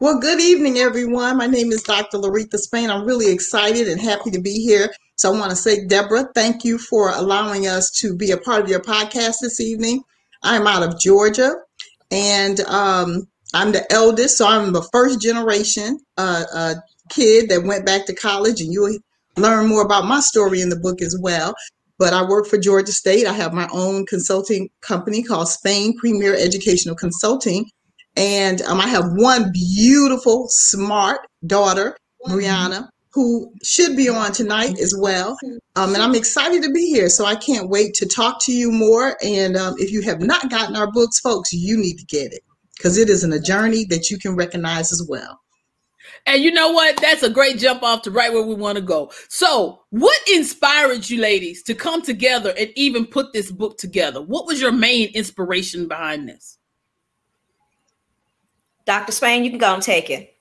[0.01, 1.37] Well, good evening, everyone.
[1.39, 2.19] My name is Dr.
[2.19, 2.91] LaRetha Spain.
[2.91, 4.93] I'm really excited and happy to be here.
[5.17, 8.63] So I want to say, Deborah, thank you for allowing us to be a part
[8.63, 10.03] of your podcast this evening.
[10.43, 11.55] I'm out of Georgia,
[12.11, 16.75] and um, I'm the eldest, so I'm the first generation uh, uh,
[17.11, 18.99] kid that went back to college, and you'll
[19.37, 21.55] learn more about my story in the book as well.
[21.99, 23.27] But I work for Georgia State.
[23.27, 27.67] I have my own consulting company called Spain Premier Educational Consulting.
[28.17, 34.93] And um, I have one beautiful, smart daughter, Brianna, who should be on tonight as
[34.99, 35.39] well.
[35.77, 37.09] Um, and I'm excited to be here.
[37.09, 39.17] So I can't wait to talk to you more.
[39.23, 42.43] And um, if you have not gotten our books, folks, you need to get it
[42.77, 45.41] because it is in a journey that you can recognize as well.
[46.27, 46.97] And you know what?
[47.01, 49.13] That's a great jump off to right where we want to go.
[49.29, 54.23] So, what inspired you ladies to come together and even put this book together?
[54.23, 56.59] What was your main inspiration behind this?
[58.87, 59.13] Dr.
[59.13, 60.34] Spain, you can go and take it.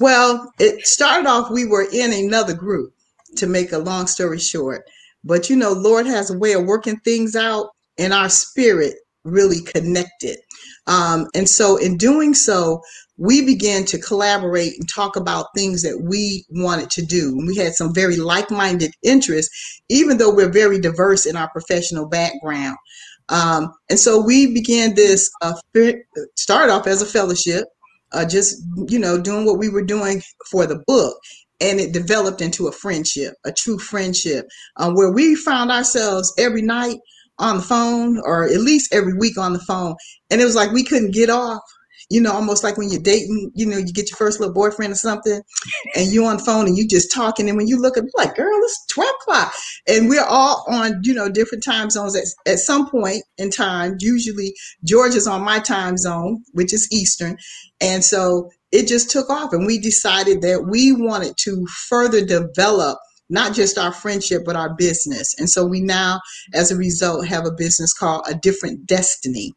[0.00, 2.92] Well, it started off, we were in another group
[3.36, 4.84] to make a long story short.
[5.24, 9.60] But you know, Lord has a way of working things out, and our spirit really
[9.60, 10.38] connected.
[10.86, 12.80] Um, and so, in doing so,
[13.16, 17.30] we began to collaborate and talk about things that we wanted to do.
[17.36, 21.50] And we had some very like minded interests, even though we're very diverse in our
[21.50, 22.76] professional background.
[23.28, 25.54] Um, and so, we began this, uh,
[26.36, 27.64] started off as a fellowship,
[28.12, 31.16] uh, just, you know, doing what we were doing for the book.
[31.60, 36.62] And it developed into a friendship, a true friendship, uh, where we found ourselves every
[36.62, 36.98] night
[37.38, 39.94] on the phone or at least every week on the phone.
[40.30, 41.60] And it was like we couldn't get off,
[42.10, 44.92] you know, almost like when you're dating, you know, you get your first little boyfriend
[44.92, 45.42] or something
[45.94, 47.48] and you're on phone and you just talking.
[47.48, 49.52] And when you look at like, girl, it's 12 o'clock.
[49.86, 53.96] And we're all on, you know, different time zones at, at some point in time.
[54.00, 57.36] Usually Georgia's on my time zone, which is Eastern.
[57.80, 62.98] And so it just took off and we decided that we wanted to further develop
[63.30, 65.34] not just our friendship, but our business.
[65.38, 66.20] And so we now,
[66.54, 69.52] as a result, have a business called A Different Destiny.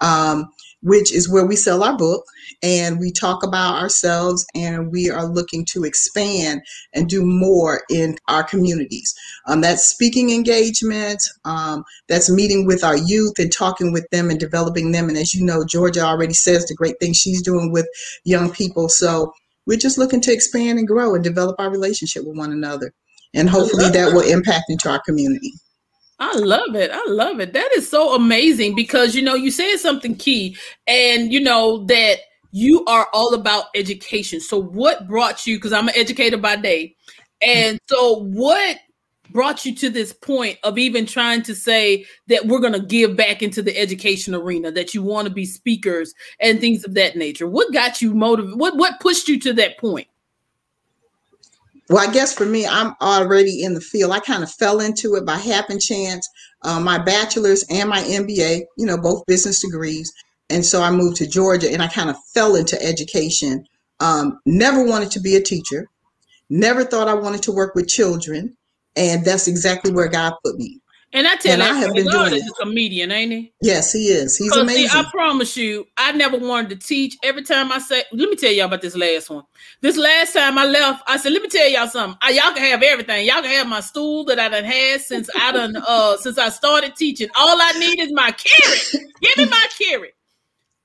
[0.00, 0.46] Um,
[0.86, 2.24] which is where we sell our book
[2.62, 6.62] and we talk about ourselves and we are looking to expand
[6.94, 9.12] and do more in our communities.
[9.48, 14.38] Um, that's speaking engagement, um, that's meeting with our youth and talking with them and
[14.38, 15.08] developing them.
[15.08, 17.88] And as you know, Georgia already says the great things she's doing with
[18.22, 18.88] young people.
[18.88, 19.32] So
[19.66, 22.92] we're just looking to expand and grow and develop our relationship with one another.
[23.34, 25.52] And hopefully that will impact into our community.
[26.18, 26.90] I love it.
[26.92, 27.52] I love it.
[27.52, 32.18] That is so amazing because you know you said something key, and you know that
[32.52, 34.40] you are all about education.
[34.40, 35.56] So what brought you?
[35.56, 36.96] Because I'm an educator by day,
[37.42, 38.78] and so what
[39.30, 43.16] brought you to this point of even trying to say that we're going to give
[43.16, 47.16] back into the education arena that you want to be speakers and things of that
[47.16, 50.06] nature what got you motivated what what pushed you to that point
[51.88, 54.12] well, I guess for me, I'm already in the field.
[54.12, 56.28] I kind of fell into it by happen chance.
[56.62, 60.12] Uh, my bachelor's and my MBA, you know, both business degrees.
[60.50, 63.64] And so I moved to Georgia and I kind of fell into education.
[64.00, 65.88] Um, never wanted to be a teacher,
[66.50, 68.56] never thought I wanted to work with children.
[68.96, 70.80] And that's exactly where God put me.
[71.12, 73.52] And I tell and you, I have been doing is a comedian, ain't he?
[73.62, 74.36] Yes, he is.
[74.36, 74.88] He's amazing.
[74.88, 77.16] See, I promise you, I never wanted to teach.
[77.22, 79.44] Every time I say, let me tell y'all about this last one.
[79.80, 82.18] This last time I left, I said, let me tell y'all something.
[82.20, 83.24] I, y'all can have everything.
[83.24, 86.48] Y'all can have my stool that I done had since I done uh since I
[86.48, 87.28] started teaching.
[87.36, 89.10] All I need is my carrot.
[89.20, 90.14] Give me my carrot.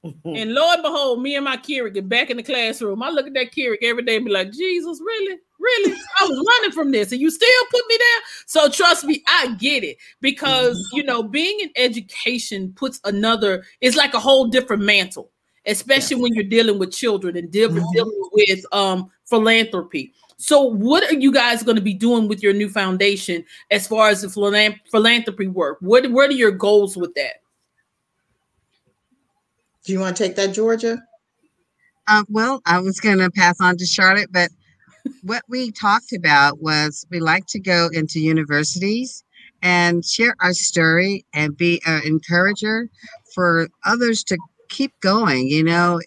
[0.04, 0.14] and
[0.54, 3.02] lo and behold, me and my carrot get back in the classroom.
[3.02, 5.40] I look at that carrot every day and be like, Jesus, really?
[5.62, 5.94] Really?
[6.20, 8.22] I was running from this and you still put me there?
[8.48, 10.98] So trust me, I get it because, mm-hmm.
[10.98, 15.30] you know, being in education puts another, it's like a whole different mantle,
[15.68, 16.24] especially yeah.
[16.24, 17.94] when you're dealing with children and dealing, mm-hmm.
[17.94, 20.14] dealing with um, philanthropy.
[20.38, 24.10] So, what are you guys going to be doing with your new foundation as far
[24.10, 25.78] as the philanthropy work?
[25.82, 27.44] What what are your goals with that?
[29.86, 30.98] Do you want to take that, Georgia?
[32.08, 34.50] Uh, well, I was going to pass on to Charlotte, but
[35.24, 39.24] what we talked about was we like to go into universities
[39.62, 42.90] and share our story and be an encourager
[43.34, 44.38] for others to
[44.70, 45.48] keep going.
[45.48, 46.00] You know,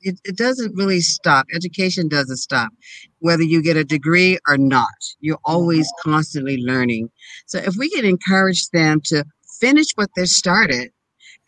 [0.00, 1.46] it, it doesn't really stop.
[1.54, 2.70] Education doesn't stop,
[3.18, 4.88] whether you get a degree or not.
[5.20, 7.10] You're always constantly learning.
[7.46, 9.24] So if we can encourage them to
[9.60, 10.90] finish what they started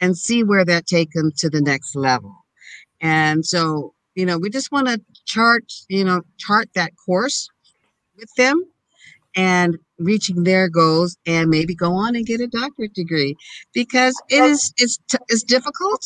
[0.01, 2.35] and see where that takes them to the next level.
[3.01, 7.49] And so you know, we just want to chart, you know, chart that course
[8.17, 8.65] with them
[9.37, 13.37] and reaching their goals and maybe go on and get a doctorate degree
[13.73, 14.99] because it is it's
[15.29, 16.01] it's difficult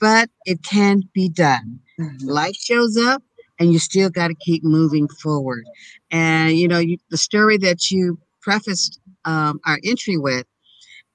[0.00, 2.26] but it can be done mm-hmm.
[2.26, 3.22] life shows up
[3.58, 5.64] and you still got to keep moving forward
[6.10, 10.46] and you know you, the story that you prefaced um, our entry with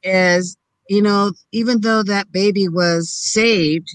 [0.01, 0.57] is
[0.89, 3.89] you know even though that baby was saved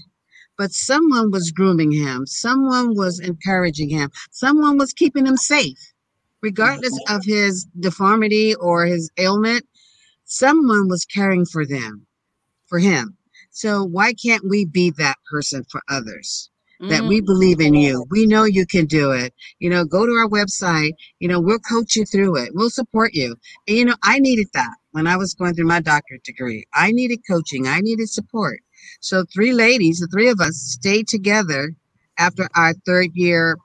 [0.57, 5.93] but someone was grooming him, someone was encouraging him, someone was keeping him safe,
[6.41, 9.65] regardless of his deformity or his ailment.
[10.25, 12.05] Someone was caring for them,
[12.65, 13.17] for him.
[13.49, 16.49] So why can't we be that person for others?
[16.79, 17.25] That we mm-hmm.
[17.25, 18.05] believe in you.
[18.11, 19.33] We know you can do it.
[19.57, 20.91] You know, go to our website.
[21.17, 22.51] You know, we'll coach you through it.
[22.53, 23.35] We'll support you.
[23.67, 26.65] And, you know, I needed that when I was going through my doctorate degree.
[26.75, 27.67] I needed coaching.
[27.67, 28.59] I needed support.
[28.99, 31.73] So three ladies, the three of us stayed together
[32.17, 33.57] after our third year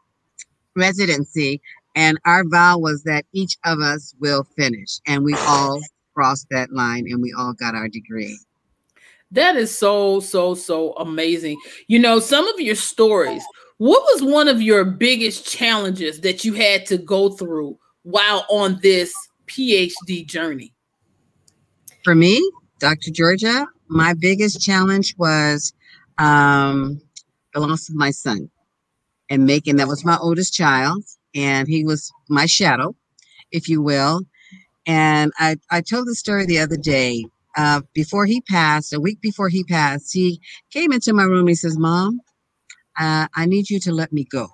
[0.76, 1.60] residency.
[1.94, 4.98] And our vow was that each of us will finish.
[5.06, 5.80] And we all
[6.14, 8.38] crossed that line and we all got our degree.
[9.30, 11.58] That is so, so, so amazing.
[11.86, 13.42] You know, some of your stories,
[13.78, 18.78] what was one of your biggest challenges that you had to go through while on
[18.82, 19.14] this
[19.46, 20.74] PhD journey?
[22.04, 22.42] For me,
[22.82, 23.12] Dr.
[23.12, 25.72] Georgia, my biggest challenge was
[26.18, 27.00] um,
[27.54, 28.50] the loss of my son
[29.30, 32.96] and making that was my oldest child, and he was my shadow,
[33.52, 34.22] if you will.
[34.86, 37.26] And I, I told the story the other day.
[37.56, 40.40] Uh, before he passed, a week before he passed, he
[40.72, 41.48] came into my room.
[41.48, 42.20] He says, Mom,
[42.98, 44.48] uh, I need you to let me go.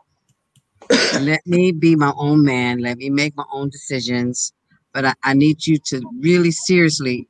[1.20, 2.80] let me be my own man.
[2.80, 4.52] Let me make my own decisions.
[4.94, 7.28] But I, I need you to really seriously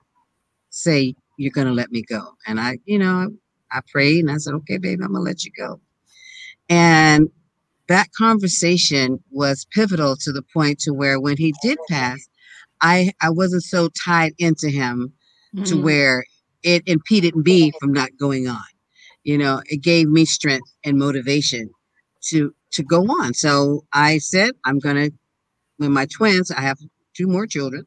[0.78, 2.34] say you're going to let me go.
[2.46, 3.30] And I, you know,
[3.70, 5.80] I prayed and I said, okay, baby, I'm going to let you go.
[6.68, 7.28] And
[7.88, 12.18] that conversation was pivotal to the point to where when he did pass,
[12.82, 15.12] I, I wasn't so tied into him
[15.54, 15.64] mm-hmm.
[15.64, 16.24] to where
[16.62, 18.64] it impeded me from not going on.
[19.24, 21.70] You know, it gave me strength and motivation
[22.30, 23.34] to to go on.
[23.34, 25.10] So I said, I'm gonna
[25.78, 26.78] when my twins, I have
[27.16, 27.84] two more children,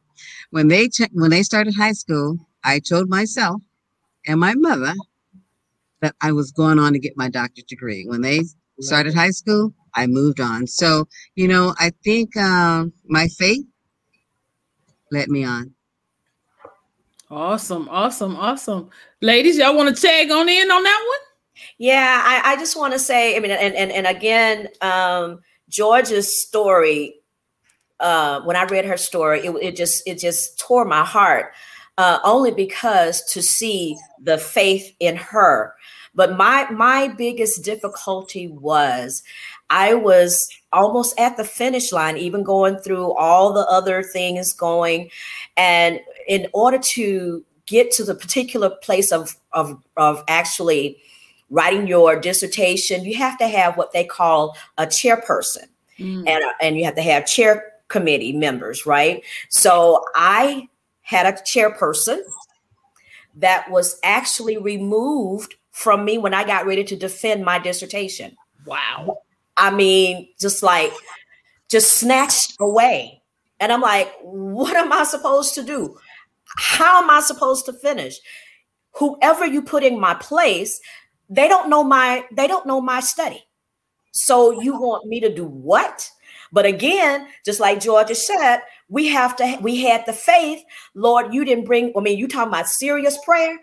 [0.50, 3.60] when they t- when they started high school, I told myself
[4.26, 4.94] and my mother
[6.00, 8.04] that I was going on to get my doctorate degree.
[8.06, 8.42] When they
[8.80, 10.66] started high school, I moved on.
[10.66, 13.64] So, you know, I think um, my faith
[15.10, 15.72] led me on.
[17.30, 18.90] Awesome, awesome, awesome.
[19.22, 21.64] Ladies, y'all want to tag on in on that one?
[21.78, 26.42] Yeah, I, I just want to say, I mean, and and, and again, um, Georgia's
[26.42, 27.14] story,
[28.00, 31.52] uh, when I read her story, it, it just it just tore my heart.
[31.98, 35.74] Uh, only because to see the faith in her.
[36.14, 39.22] But my my biggest difficulty was
[39.72, 45.10] I was almost at the finish line, even going through all the other things going.
[45.56, 50.98] And in order to get to the particular place of, of, of actually
[51.48, 55.68] writing your dissertation, you have to have what they call a chairperson.
[55.98, 56.28] Mm.
[56.28, 59.22] And, and you have to have chair committee members, right?
[59.48, 60.68] So I
[61.02, 62.20] had a chairperson
[63.36, 68.36] that was actually removed from me when I got ready to defend my dissertation.
[68.66, 69.18] Wow.
[69.56, 70.92] I mean, just like,
[71.68, 73.22] just snatched away.
[73.60, 75.96] And I'm like, what am I supposed to do?
[76.56, 78.18] How am I supposed to finish?
[78.96, 80.80] Whoever you put in my place,
[81.30, 83.42] they don't know my they don't know my study.
[84.10, 86.10] So you want me to do what?
[86.52, 90.62] But again, just like Georgia said, we have to we had the faith.
[90.94, 93.58] Lord, you didn't bring, I mean, you talking about serious prayer.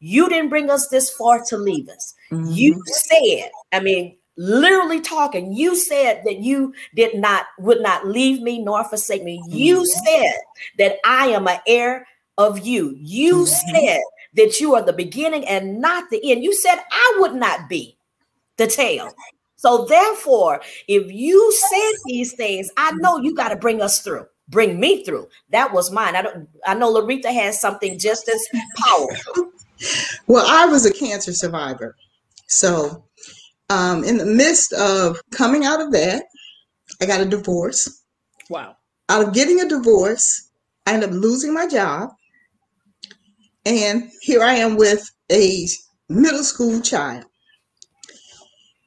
[0.00, 2.14] You didn't bring us this far to leave us.
[2.30, 2.50] Mm-hmm.
[2.52, 8.42] You said, I mean, literally talking you said that you did not would not leave
[8.42, 10.04] me nor forsake me you mm-hmm.
[10.04, 10.34] said
[10.76, 12.04] that i am an heir
[12.36, 13.76] of you you mm-hmm.
[13.76, 14.00] said
[14.34, 17.96] that you are the beginning and not the end you said i would not be
[18.56, 19.08] the tail
[19.64, 24.26] so therefore if you said these things i know you got to bring us through
[24.48, 28.40] bring me through that was mine i don't i know LaRetha has something just as
[28.86, 29.50] powerful
[30.26, 31.96] well i was a cancer survivor
[32.46, 33.04] so
[33.70, 36.24] um, in the midst of coming out of that,
[37.00, 38.04] I got a divorce.
[38.50, 38.76] Wow.
[39.08, 40.50] Out of getting a divorce,
[40.86, 42.10] I ended up losing my job.
[43.66, 45.66] And here I am with a
[46.08, 47.24] middle school child.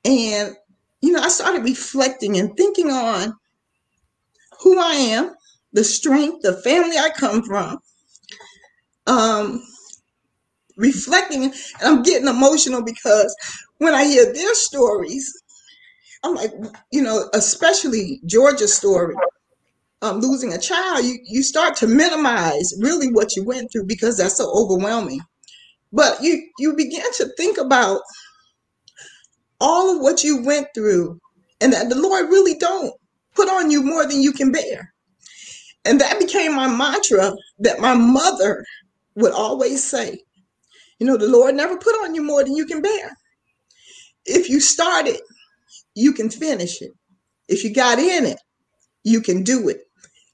[0.06, 0.56] And,
[1.02, 3.34] you know, I started reflecting and thinking on
[4.62, 5.34] who I am,
[5.74, 7.80] the strength, the family I come from.
[9.08, 9.64] Um,
[10.78, 13.36] reflecting, and I'm getting emotional because
[13.80, 15.32] when I hear their stories,
[16.24, 16.52] I'm like,
[16.92, 19.16] you know, especially Georgia's story,
[20.02, 24.18] um, losing a child, you, you start to minimize really what you went through because
[24.18, 25.22] that's so overwhelming.
[25.94, 28.02] But you you begin to think about
[29.60, 31.20] all of what you went through
[31.62, 32.94] and that the Lord really don't
[33.36, 34.94] put on you more than you can bear.
[35.86, 38.66] And that became my mantra that my mother
[39.16, 40.20] would always say.
[41.00, 43.12] You know, the Lord never put on you more than you can bear
[44.28, 45.22] if you start it,
[45.96, 46.92] you can finish it.
[47.48, 48.40] If you got in it,
[49.04, 49.80] you can do it.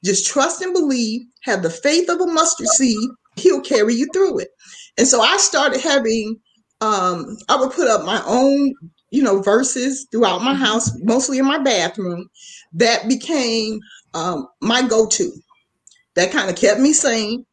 [0.03, 4.39] Just trust and believe, have the faith of a mustard seed, he'll carry you through
[4.39, 4.49] it.
[4.97, 6.37] And so I started having,
[6.81, 8.73] um, I would put up my own,
[9.13, 12.29] you know, verses throughout my house, mostly in my bathroom.
[12.73, 13.79] That became
[14.13, 15.31] um, my go to.
[16.15, 17.45] That kind of kept me sane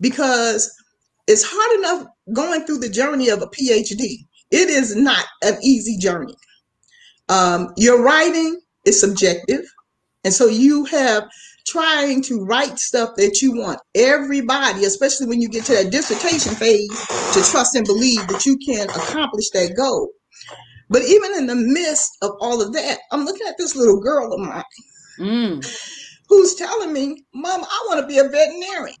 [0.00, 0.72] because
[1.26, 5.98] it's hard enough going through the journey of a PhD it is not an easy
[5.98, 6.34] journey.
[7.28, 9.64] Um, your writing is subjective.
[10.24, 11.24] And so you have
[11.66, 16.54] trying to write stuff that you want everybody, especially when you get to that dissertation
[16.54, 16.88] phase,
[17.32, 20.10] to trust and believe that you can accomplish that goal.
[20.88, 24.32] But even in the midst of all of that, I'm looking at this little girl
[24.32, 24.62] of mine
[25.18, 25.98] mm.
[26.28, 28.96] who's telling me, Mom, I want to be a veterinarian.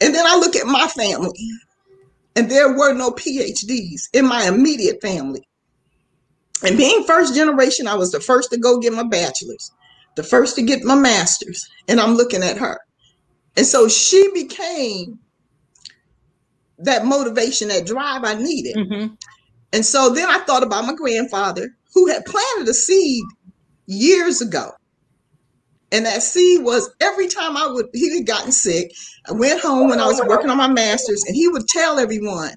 [0.00, 1.38] And then I look at my family
[2.34, 5.46] and there were no PhDs in my immediate family.
[6.64, 9.70] And being first generation, I was the first to go get my bachelor's,
[10.16, 12.78] the first to get my master's, and I'm looking at her.
[13.56, 15.18] And so she became
[16.78, 18.76] that motivation, that drive I needed.
[18.76, 19.14] Mm-hmm.
[19.72, 23.24] And so then I thought about my grandfather who had planted a seed
[23.86, 24.70] years ago.
[25.92, 28.92] And that seed was every time I would, he had gotten sick.
[29.28, 32.52] I went home when I was working on my master's, and he would tell everyone,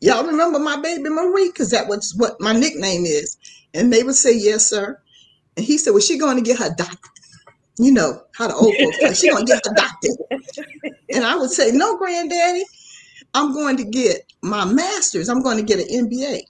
[0.00, 1.48] Y'all remember my baby Marie?
[1.48, 3.36] Because that was what my nickname is.
[3.74, 5.00] And they would say, Yes, sir.
[5.56, 7.10] And he said, Was she going to get her doctor?
[7.78, 10.08] You know how the old folks She going to get her doctor.
[11.12, 12.64] And I would say, No, granddaddy,
[13.38, 15.28] I'm going to get my master's.
[15.28, 16.40] I'm going to get an MBA.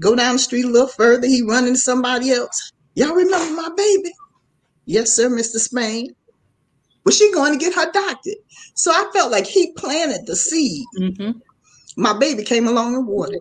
[0.00, 1.26] Go down the street a little further.
[1.26, 2.72] He run into somebody else.
[2.94, 4.10] Y'all remember my baby?
[4.86, 5.56] Yes, sir, Mr.
[5.58, 6.14] Spain.
[7.04, 8.38] Was she going to get her doctorate?
[8.74, 10.84] So I felt like he planted the seed.
[10.98, 11.40] Mhm.
[11.96, 13.40] My baby came along and watered.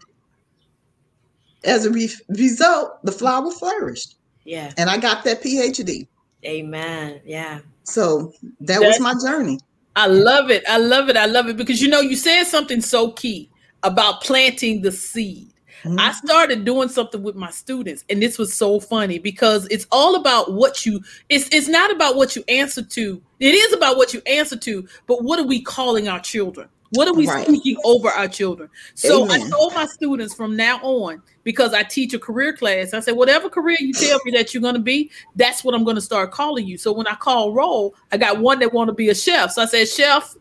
[1.64, 4.74] As a re- result, the flower flourished, Yeah.
[4.78, 6.08] and I got that PhD.
[6.46, 7.22] Amen.
[7.26, 7.60] Yeah.
[7.86, 9.60] So that was my journey.
[9.96, 10.64] I love it.
[10.68, 11.18] I love it.
[11.18, 13.50] I love it because you know you said something so key
[13.84, 15.50] about planting the seed.
[15.84, 16.00] Mhm.
[16.00, 20.16] I started doing something with my students, and this was so funny because it's all
[20.16, 21.02] about what you.
[21.30, 23.22] It's it's not about what you answer to.
[23.40, 26.70] It is about what you answer to, but what are we calling our children?
[26.94, 27.46] What are we Right.
[27.48, 28.70] speaking over our children?
[28.94, 32.94] So I told my students from now on because I teach a career class.
[32.94, 35.84] I said, whatever career you tell me that you're going to be, that's what I'm
[35.84, 36.78] going to start calling you.
[36.78, 39.52] So when I call roll, I got one that want to be a chef.
[39.52, 40.36] So I said, chef.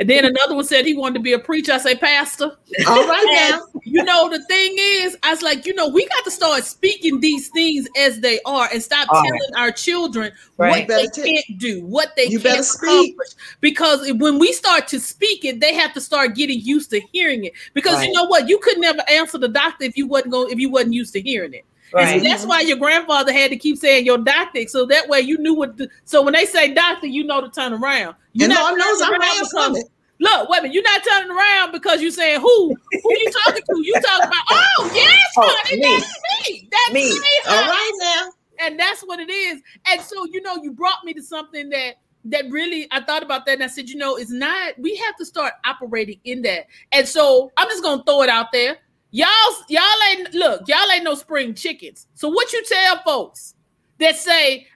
[0.00, 1.72] And then another one said he wanted to be a preacher.
[1.74, 2.56] I say, pastor.
[2.88, 3.80] All right now.
[3.84, 7.20] You know, the thing is, I was like, you know, we got to start speaking
[7.20, 10.88] these things as they are and stop All telling our children Right.
[10.88, 13.10] what they Better t- can't do, what they You can't better speak.
[13.12, 13.28] accomplish.
[13.60, 17.44] Because when we start to speak it, they have to start getting used to hearing
[17.44, 17.52] it.
[17.74, 18.48] Because you know what?
[18.48, 21.20] You could never answer the doctor if you wasn't going if you wasn't used to
[21.20, 21.64] hearing it.
[21.92, 22.22] And Right.
[22.22, 24.66] so that's why your grandfather had to keep saying your doctor.
[24.68, 27.48] So that way you knew what to, so when they say doctor, you know to
[27.50, 28.14] turn around.
[28.40, 29.38] And not Lord knows I turning around
[29.74, 29.84] because-
[30.22, 30.74] Look, wait a minute.
[30.74, 32.68] You're not turning around because you're saying who?
[32.74, 33.82] Who you talking to?
[33.82, 34.44] You talking about?
[34.50, 35.88] Oh yes, Oh, honey, me.
[35.96, 36.68] that's me.
[36.70, 37.10] That's Me.
[37.10, 37.26] me.
[37.48, 38.32] All right now.
[38.66, 39.62] And that's what it is.
[39.90, 41.94] And so you know, you brought me to something that
[42.26, 44.74] that really I thought about that and I said, you know, it's not.
[44.78, 46.66] We have to start operating in that.
[46.92, 48.76] And so I'm just gonna throw it out there.
[49.12, 49.28] Y'all,
[49.68, 50.62] y'all ain't look.
[50.68, 52.06] Y'all ain't no spring chickens.
[52.14, 53.54] So what you tell folks
[53.98, 54.66] that say?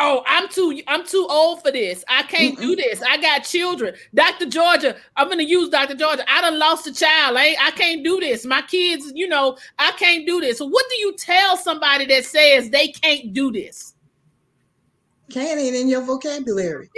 [0.00, 2.04] Oh, I'm too I'm too old for this.
[2.08, 3.02] I can't do this.
[3.02, 3.94] I got children.
[4.14, 4.46] Dr.
[4.46, 5.96] Georgia, I'm gonna use Dr.
[5.96, 6.24] Georgia.
[6.30, 7.36] I done lost a child.
[7.36, 8.46] I, I can't do this.
[8.46, 10.58] My kids, you know, I can't do this.
[10.58, 13.94] So what do you tell somebody that says they can't do this?
[15.30, 16.88] Can ain't in your vocabulary.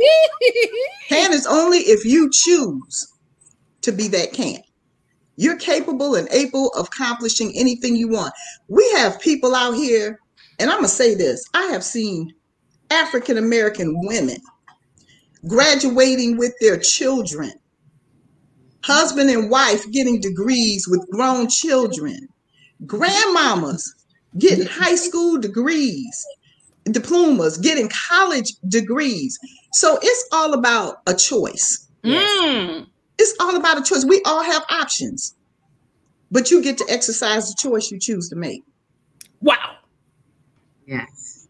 [1.09, 3.13] Can is only if you choose
[3.81, 4.63] to be that can.
[5.41, 8.35] You're capable and able of accomplishing anything you want.
[8.69, 10.21] We have people out here,
[10.59, 12.35] and I'm going to say this I have seen
[12.91, 14.37] African American women
[15.49, 17.53] graduating with their children,
[18.85, 22.29] husband and wife getting degrees with grown children,
[22.85, 23.81] grandmamas
[24.37, 26.23] getting high school degrees,
[26.85, 29.39] diplomas, getting college degrees.
[29.73, 31.89] So it's all about a choice.
[32.05, 32.90] Mm.
[33.21, 34.05] It's all about a choice.
[34.07, 35.37] We all have options,
[36.31, 38.63] but you get to exercise the choice you choose to make.
[39.43, 39.77] Wow.
[40.87, 41.47] Yes.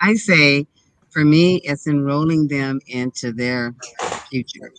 [0.00, 0.66] I say
[1.08, 3.74] for me, it's enrolling them into their
[4.28, 4.70] future.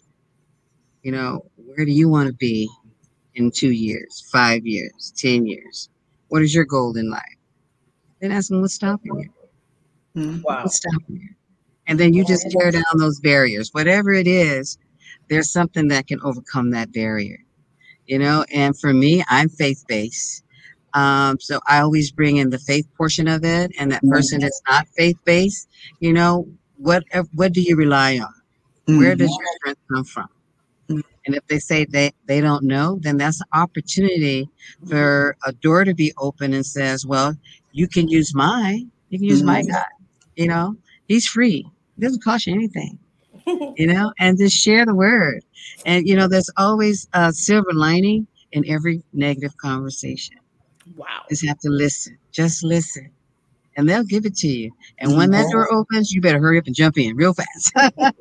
[1.01, 2.69] You know, where do you want to be
[3.33, 5.89] in two years, five years, 10 years?
[6.27, 7.21] What is your goal in life?
[8.21, 9.17] Then ask them what's stopping
[10.15, 10.21] you.
[10.21, 10.43] Mhm.
[10.43, 10.61] Wow.
[10.61, 11.29] What's stopping you?
[11.87, 13.69] And then you just tear down those barriers.
[13.73, 14.77] Whatever it is,
[15.29, 17.39] there's something that can overcome that barrier.
[18.07, 20.43] You know, and for me, I'm faith based.
[20.93, 24.61] Um, so I always bring in the faith portion of it, and that person that's
[24.69, 25.67] not faith based,
[25.99, 26.47] you know,
[26.77, 27.03] what
[27.33, 28.33] what do you rely on?
[28.99, 30.27] Where does your strength come from?
[30.89, 31.03] Mhm.
[31.25, 34.47] And if they say they they don't know, then that's an opportunity
[34.87, 37.35] for a door to be open and says, well,
[37.71, 38.91] you can use mine.
[39.09, 39.63] You can use my.
[39.63, 39.85] God.
[40.35, 40.75] You know,
[41.07, 41.65] He's free.
[41.97, 42.99] It doesn't cost you anything.
[43.77, 45.43] You know, and just share the word.
[45.85, 50.37] And you know, there's always a silver lining in every negative conversation.
[50.95, 51.23] Wow.
[51.29, 52.17] Just have to listen.
[52.31, 53.09] Just listen.
[53.77, 54.71] And they'll give it to you.
[54.99, 57.73] And when that door opens, you better hurry up and jump in real fast.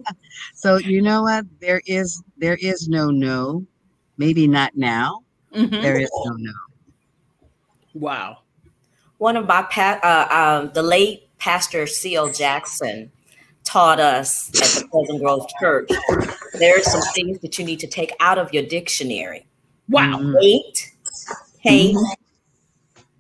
[0.55, 1.45] so you know what?
[1.61, 3.65] There is there is no no.
[4.19, 5.21] Maybe not now.
[5.55, 5.83] Mhm.
[5.83, 6.53] There is no no.
[7.95, 8.39] Wow.
[9.19, 12.33] One of my pa- uh, um, the late Pastor C.L.
[12.33, 13.13] Jackson
[13.65, 15.91] taught us at the Pleasant Grove Church.
[16.59, 19.47] There are some things that you need to take out of your dictionary:
[19.89, 20.19] Wow.
[20.19, 20.41] Mhm.
[20.41, 20.93] hate,
[21.61, 21.97] hate,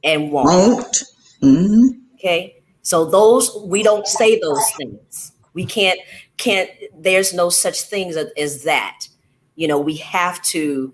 [0.02, 0.46] and won't.
[0.48, 1.02] Won't.
[1.42, 1.88] Mhm.
[2.14, 5.32] Okay, so those we don't say those things.
[5.54, 5.98] We can't
[6.36, 6.70] can't.
[6.98, 9.08] There's no such things as, as that.
[9.56, 10.92] You know, we have to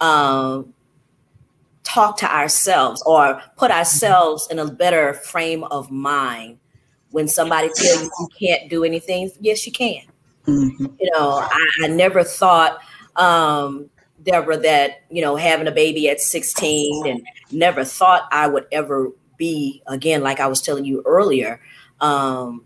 [0.00, 0.72] um,
[1.84, 6.58] talk to ourselves or put ourselves in a better frame of mind.
[7.10, 10.02] When somebody tells you you can't do anything, yes, you can.
[10.46, 10.94] Mhm.
[11.00, 12.78] You know, I, I never thought,
[13.16, 13.90] um,
[14.22, 19.10] Deborah, that you know having a baby at 16, and never thought I would ever
[19.36, 21.60] be again, like I was telling you earlier,
[22.00, 22.64] um,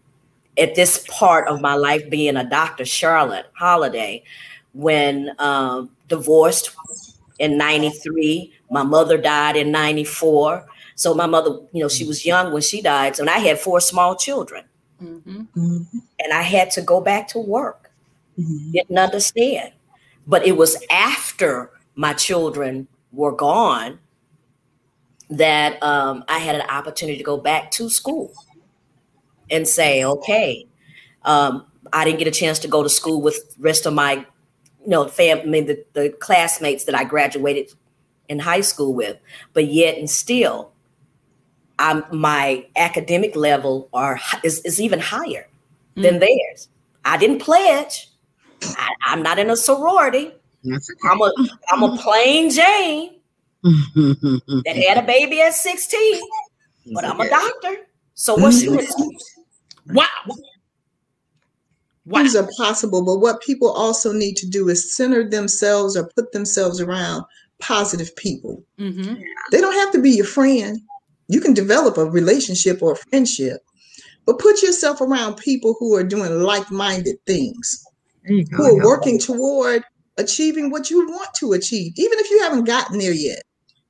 [0.58, 4.22] at this part of my life being a doctor, Charlotte Holliday,
[4.72, 6.70] when um, divorced
[7.38, 10.66] in 93, my mother died in 94.
[10.94, 13.16] So my mother, you know, she was young when she died.
[13.16, 14.64] So and I had four small children.
[15.02, 15.42] Mm-hmm.
[15.56, 15.98] Mm-hmm.
[16.20, 17.90] And I had to go back to work.
[18.38, 18.72] Mm-hmm.
[18.72, 19.72] Didn't understand.
[20.26, 23.98] But it was after my children were gone
[25.30, 28.32] that um, I had an opportunity to go back to school
[29.50, 30.66] and say, okay,
[31.24, 34.88] um, I didn't get a chance to go to school with rest of my, you
[34.88, 37.72] know, family, the, the classmates that I graduated
[38.28, 39.18] in high school with,
[39.52, 40.72] but yet and still,
[41.78, 45.46] I'm, my academic level are is, is even higher
[45.96, 46.02] mm.
[46.02, 46.68] than theirs.
[47.04, 48.10] I didn't pledge.
[48.62, 50.32] I, am not in a sorority.
[50.66, 50.78] Okay.
[51.04, 51.32] I'm a
[51.70, 53.16] I'm a plain Jane
[53.62, 56.20] that had a baby at 16,
[56.94, 57.86] but I'm a doctor.
[58.14, 59.34] So what's your excuse?
[59.88, 60.06] Wow.
[62.06, 62.18] Wow.
[62.18, 66.32] Things are possible, but what people also need to do is center themselves or put
[66.32, 67.24] themselves around
[67.60, 68.62] positive people.
[68.78, 69.14] Mm-hmm.
[69.50, 70.80] They don't have to be your friend.
[71.34, 73.60] You can develop a relationship or a friendship,
[74.24, 77.84] but put yourself around people who are doing like minded things,
[78.22, 79.82] who are working toward
[80.16, 83.42] achieving what you want to achieve, even if you haven't gotten there yet.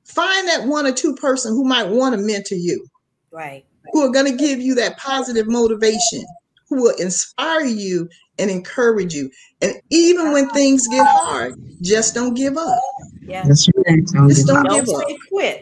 [0.05, 2.83] Find that one or two person who might want to mentor you.
[3.29, 3.63] Right.
[3.93, 6.25] Who are going to give you that positive motivation,
[6.67, 9.29] who will inspire you and encourage you.
[9.61, 12.81] And even when things get hard, just don't give up.
[13.21, 13.47] Yeah.
[13.47, 14.03] That's right.
[14.07, 15.03] Don't just don't give up.
[15.29, 15.61] quit.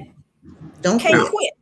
[0.82, 1.54] Don't Can't quit.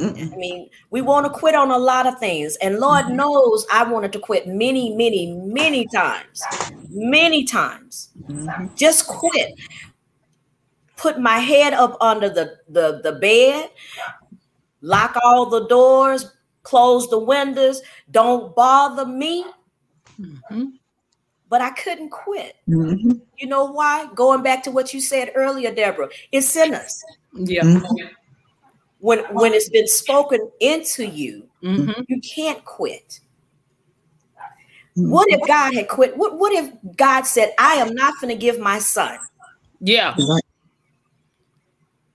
[0.00, 2.56] I mean, we want to quit on a lot of things.
[2.56, 3.16] And Lord mm-hmm.
[3.16, 6.42] knows I wanted to quit many, many, many times.
[6.88, 8.10] Many times.
[8.28, 8.74] Mm-hmm.
[8.74, 9.54] Just quit.
[10.96, 13.70] Put my head up under the, the, the bed,
[14.80, 16.32] lock all the doors,
[16.62, 19.44] close the windows, don't bother me.
[20.20, 20.64] Mm-hmm.
[21.48, 22.56] But I couldn't quit.
[22.68, 23.12] Mm-hmm.
[23.36, 24.08] You know why?
[24.14, 27.04] Going back to what you said earlier, Deborah, it's in us.
[27.34, 27.80] Yeah.
[29.02, 32.02] Mm-hmm when when it's been spoken into you, mm-hmm.
[32.06, 33.18] you can't quit.
[34.94, 36.16] What if God had quit?
[36.16, 39.18] What what if God said, "I am not going to give my son"?
[39.80, 40.14] Yeah.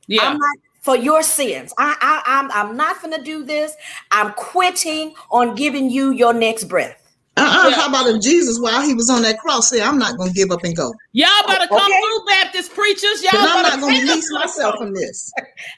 [0.07, 0.21] Yeah.
[0.21, 1.73] I'm not for your sins.
[1.77, 3.75] I, I I'm I'm not going to do this.
[4.11, 7.06] I'm quitting on giving you your next breath.
[7.37, 7.69] Uh-uh.
[7.69, 7.75] Yeah.
[7.75, 10.35] How about if Jesus, while he was on that cross, said, "I'm not going to
[10.35, 11.99] give up and go." Y'all better come okay.
[11.99, 13.21] through, Baptist preachers.
[13.23, 15.31] Y'all I'm not going to release myself from this.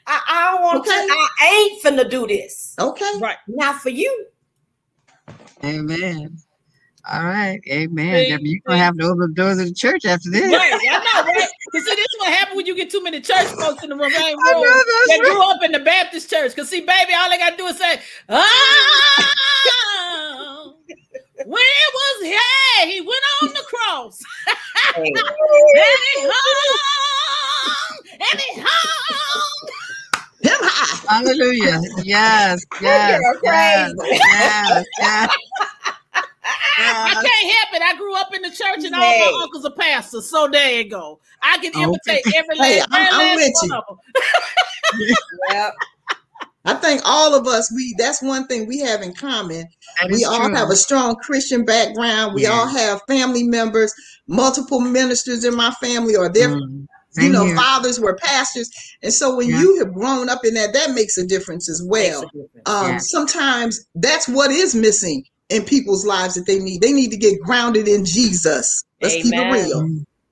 [0.07, 1.07] I, I don't want okay.
[1.07, 1.13] to.
[1.41, 2.75] I ain't finna do this.
[2.79, 3.37] Okay, right?
[3.47, 4.27] Not for you.
[5.63, 6.37] Amen.
[7.11, 8.25] All right, amen.
[8.25, 10.43] See, You're gonna have to open the doors of the church after this.
[10.43, 11.47] Right, I know, right?
[11.73, 13.95] You see, this is what happens when you get too many church folks in the
[13.95, 14.11] room.
[14.11, 15.19] Same room that right.
[15.21, 16.55] grew up in the Baptist church.
[16.55, 17.99] Cause see, baby, all they gotta do is say,
[18.29, 19.33] "Ah."
[21.45, 24.19] when it was hey, he went on the cross.
[24.95, 25.13] and he
[26.25, 26.77] hung,
[28.13, 29.69] and he hung.
[30.41, 31.17] Him high.
[31.17, 31.81] Hallelujah.
[32.03, 35.35] Yes, yes, yes, yes, yes.
[36.81, 37.81] I can't help it.
[37.81, 40.29] I grew up in the church and all my uncles are pastors.
[40.29, 41.19] So there you go.
[41.41, 42.37] I can imitate okay.
[42.37, 43.97] every last, hey, I'm, I'm last one of them.
[45.49, 45.73] yep.
[46.69, 49.67] I think all of us, we that's one thing we have in common.
[50.11, 50.55] We all true.
[50.55, 52.35] have a strong Christian background.
[52.35, 52.51] We yeah.
[52.51, 53.91] all have family members,
[54.27, 56.85] multiple ministers in my family, or their mm.
[57.15, 57.55] you know, here.
[57.55, 58.69] fathers were pastors.
[59.01, 59.59] And so when yeah.
[59.59, 62.21] you have grown up in that, that makes a difference as well.
[62.21, 62.47] Difference.
[62.67, 62.97] Um, yeah.
[62.99, 66.81] sometimes that's what is missing in people's lives that they need.
[66.81, 68.83] They need to get grounded in Jesus.
[69.01, 69.23] Let's Amen.
[69.23, 69.81] keep it real.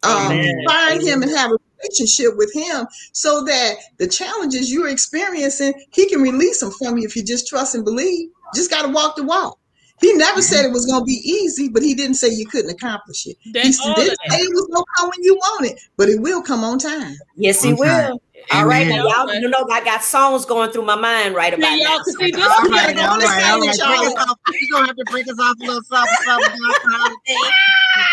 [0.03, 5.73] Um, find him and have a relationship with him so that the challenges you're experiencing,
[5.91, 8.30] he can release them from you if you just trust and believe.
[8.55, 9.59] Just got to walk the walk.
[9.99, 12.69] He never said it was going to be easy, but he didn't say you couldn't
[12.69, 13.35] accomplish it.
[13.41, 16.41] he didn't say it was going to come when you want it, but it will
[16.41, 17.15] come on time.
[17.35, 18.21] Yes, he will.
[18.51, 21.67] All right, now y'all you know I got songs going through my mind right about
[21.67, 21.99] see, now.
[22.03, 24.35] See, this all right, all right, all right.
[24.53, 27.17] You're gonna have to break us off a little something, something Holliday.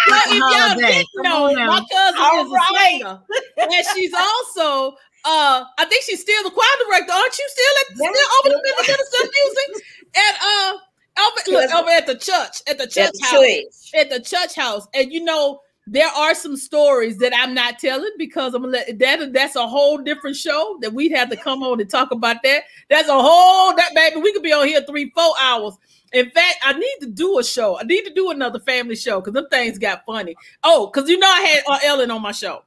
[0.08, 2.72] Well, if y'all didn't know, my cousin all is right.
[2.74, 3.20] a singer,
[3.58, 7.12] and she's also uh, I think she's still the choir director.
[7.12, 9.84] Aren't you still at yes, still over the minister of music?
[10.16, 10.72] And uh,
[11.18, 14.00] over, look, over at the church, at the church house, church.
[14.00, 18.10] at the church house, and you know there are some stories that I'm not telling
[18.16, 21.62] because I'm gonna let that that's a whole different show that we'd have to come
[21.62, 22.62] on and talk about that.
[22.88, 24.20] That's a whole that baby.
[24.20, 25.76] We could be on here three, four hours.
[26.12, 27.78] In fact, I need to do a show.
[27.78, 30.36] I need to do another family show because them things got funny.
[30.62, 32.62] Oh, because you know I had uh, Ellen on my show.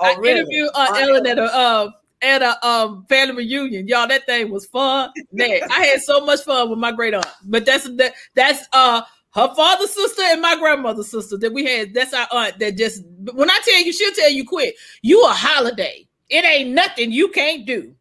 [0.00, 0.40] Oh, I really?
[0.40, 1.90] interviewed uh, Ellen at a uh,
[2.22, 3.88] at a um, family reunion.
[3.88, 5.10] Y'all, that thing was fun.
[5.32, 7.26] Man, I had so much fun with my great aunt.
[7.44, 9.02] But that's that that's uh
[9.34, 11.94] her father's sister and my grandmother's sister that we had.
[11.94, 14.74] That's our aunt that just when I tell you, she'll tell you quick.
[15.02, 16.08] You a Holliday.
[16.28, 17.94] It ain't nothing you can't do.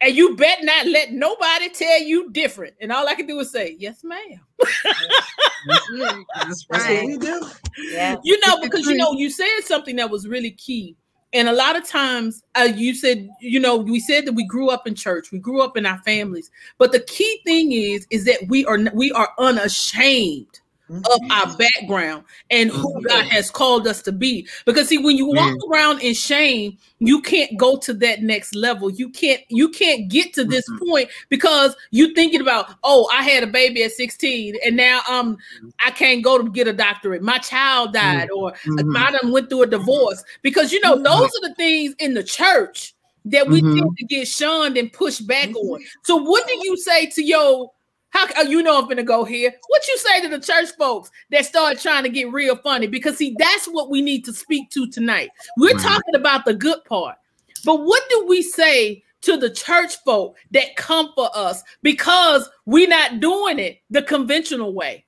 [0.00, 2.74] And you bet not let nobody tell you different.
[2.80, 4.40] And all I can do is say, yes, ma'am.
[4.58, 6.24] That's right.
[6.36, 7.50] That's That's what we do.
[7.90, 8.16] Yeah.
[8.22, 10.96] You know, because you know, you said something that was really key.
[11.34, 14.70] And a lot of times, uh, you said, you know, we said that we grew
[14.70, 16.48] up in church, we grew up in our families.
[16.78, 20.60] But the key thing is, is that we are we are unashamed
[20.90, 21.30] of Mhm.
[21.30, 23.08] our background and who Mhm.
[23.08, 24.46] God has called us to be.
[24.64, 28.90] Because see, when you walk around in shame, you can't go to that next level.
[28.90, 30.78] You can't you can't get to this Mhm.
[30.86, 35.36] point because you thinking about, oh, I had a baby at 16 and now um
[35.84, 37.22] I can't go to get a doctorate.
[37.22, 38.96] My child died, or Mhm.
[38.96, 40.22] I done went through a divorce.
[40.42, 42.94] Because you know, those are the things in the church
[43.26, 43.78] that we Mhm.
[43.78, 45.82] tend to get shunned and pushed back on.
[46.02, 47.72] So what do you say to your
[48.14, 49.52] how uh, you know I'm gonna go here?
[49.66, 52.86] What you say to the church folks that start trying to get real funny?
[52.86, 55.30] Because see, that's what we need to speak to tonight.
[55.58, 55.82] We're Right.
[55.82, 57.16] talking about the good part,
[57.64, 62.88] but what do we say to the church folk that come for us because we're
[62.88, 65.04] not doing it the conventional way?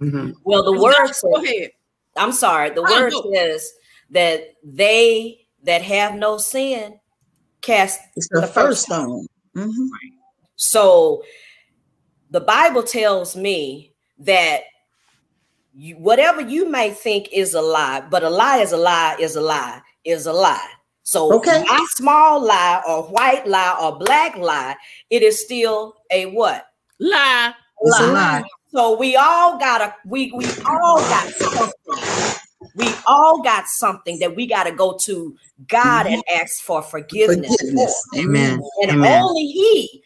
[0.00, 0.34] Mhm.
[0.44, 1.70] Well, the word Go says, ahead.
[2.16, 3.32] I'm sorry, the Oh, word go.
[3.34, 3.70] says
[4.10, 6.98] that they that have no sin
[7.60, 9.26] cast It's the, The first first stone.
[9.54, 9.88] Mhm.
[10.56, 11.22] So
[12.30, 14.62] the Bible tells me that
[15.74, 19.36] you, whatever you might think is a lie, but a lie is a lie is
[19.36, 20.70] a lie is a lie.
[21.02, 21.62] So Okay.
[21.68, 24.74] my small lie or white lie or black lie,
[25.10, 26.66] it is still a what?
[26.98, 27.52] Lie.
[27.82, 28.12] It's a Lie.
[28.12, 28.44] lie.
[28.72, 31.72] So we all gotta we we all got something.
[32.74, 35.36] We all got something that we gotta go to
[35.68, 36.14] God mm-hmm.
[36.14, 37.56] and ask for forgiveness.
[37.56, 38.02] Forgiveness.
[38.12, 38.18] for.
[38.20, 38.60] Amen.
[38.82, 39.22] And Amen.
[39.22, 40.02] only He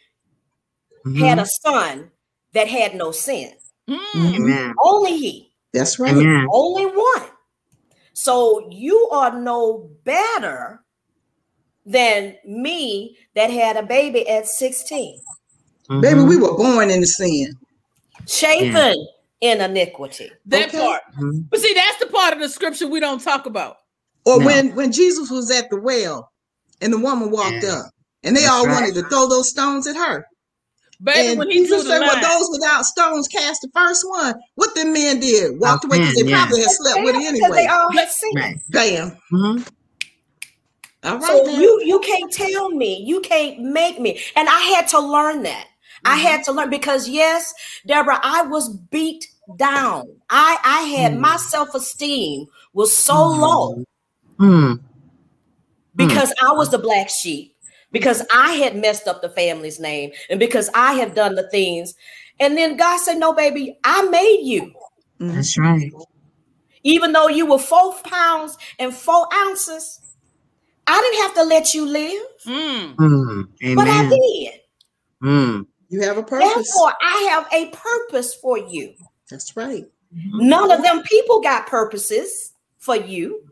[1.07, 1.19] Mhm.
[1.19, 2.11] had a son
[2.53, 3.53] that had no sin.
[3.89, 3.99] Mm.
[4.15, 4.73] Mhm.
[4.83, 6.13] Only he, That's right.
[6.13, 6.47] Amen.
[6.53, 7.29] only one.
[8.13, 10.85] So you are no better
[11.87, 15.21] than me that had a baby at 16,
[15.89, 16.29] Baby, Mhm.
[16.29, 17.53] we were born in the sin.
[18.29, 18.95] shapen
[19.41, 20.31] in iniquity.
[20.47, 20.79] That Okay.
[20.79, 21.03] part.
[21.19, 21.47] Mhm.
[21.51, 23.79] But see, that's the part of the scripture we don't talk about.
[24.27, 24.47] Or No.
[24.47, 26.31] when when Jesus was at the well
[26.81, 27.79] and the woman walked Yeah.
[27.79, 27.87] up
[28.23, 28.75] and they That's all right.
[28.83, 30.27] wanted to throw those stones at her.
[31.03, 34.35] Baby, and when he Jesus said, Well, those without stones cast the first one.
[34.57, 36.43] What the men did, walked away because they yeah.
[36.45, 37.49] probably had slept with it anyway.
[37.57, 38.31] they all had But- sin.
[38.37, 38.57] Right.
[38.69, 39.17] Bam.
[39.33, 39.69] Mhm.
[41.05, 41.23] All right.
[41.25, 41.61] So then.
[41.61, 44.21] you you can't tell me, you can't make me.
[44.37, 45.67] And I had to learn that.
[46.05, 46.23] I Mhm.
[46.23, 47.55] had to learn because yes,
[47.87, 49.27] Deborah, I was beat
[49.57, 50.05] down.
[50.29, 51.21] I I had Mm.
[51.21, 53.39] my self-esteem was so Mhm.
[53.41, 53.85] low
[54.39, 54.81] Mm.
[55.97, 57.50] because I was the black sheep,
[57.93, 61.95] because I had messed up the family's name, and because I have done the things.
[62.39, 64.73] And then God said, No, baby, I made you.
[65.21, 65.35] Mhm.
[65.35, 65.93] That's right.
[66.83, 70.01] Even though you were four pounds and four ounces,
[70.87, 72.97] I didn't have to let you live, Mm.
[72.97, 73.49] Mm.
[73.77, 74.61] but I did.
[75.23, 75.67] Mm.
[75.91, 76.55] You have a purpose.
[76.55, 78.95] Therefore, I have a purpose for you.
[79.29, 79.85] That's right.
[80.13, 83.45] None of them people got purposes for you.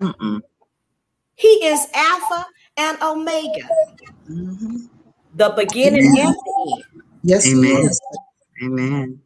[0.00, 0.40] Mm-mm.
[1.36, 2.46] He is Alpha
[2.76, 3.68] and Omega,
[4.28, 4.88] Mhm.
[5.34, 6.26] the beginning Amen.
[6.26, 7.04] and the end.
[7.22, 7.76] Yes, Amen.
[7.86, 8.00] is.
[8.62, 9.20] Amen.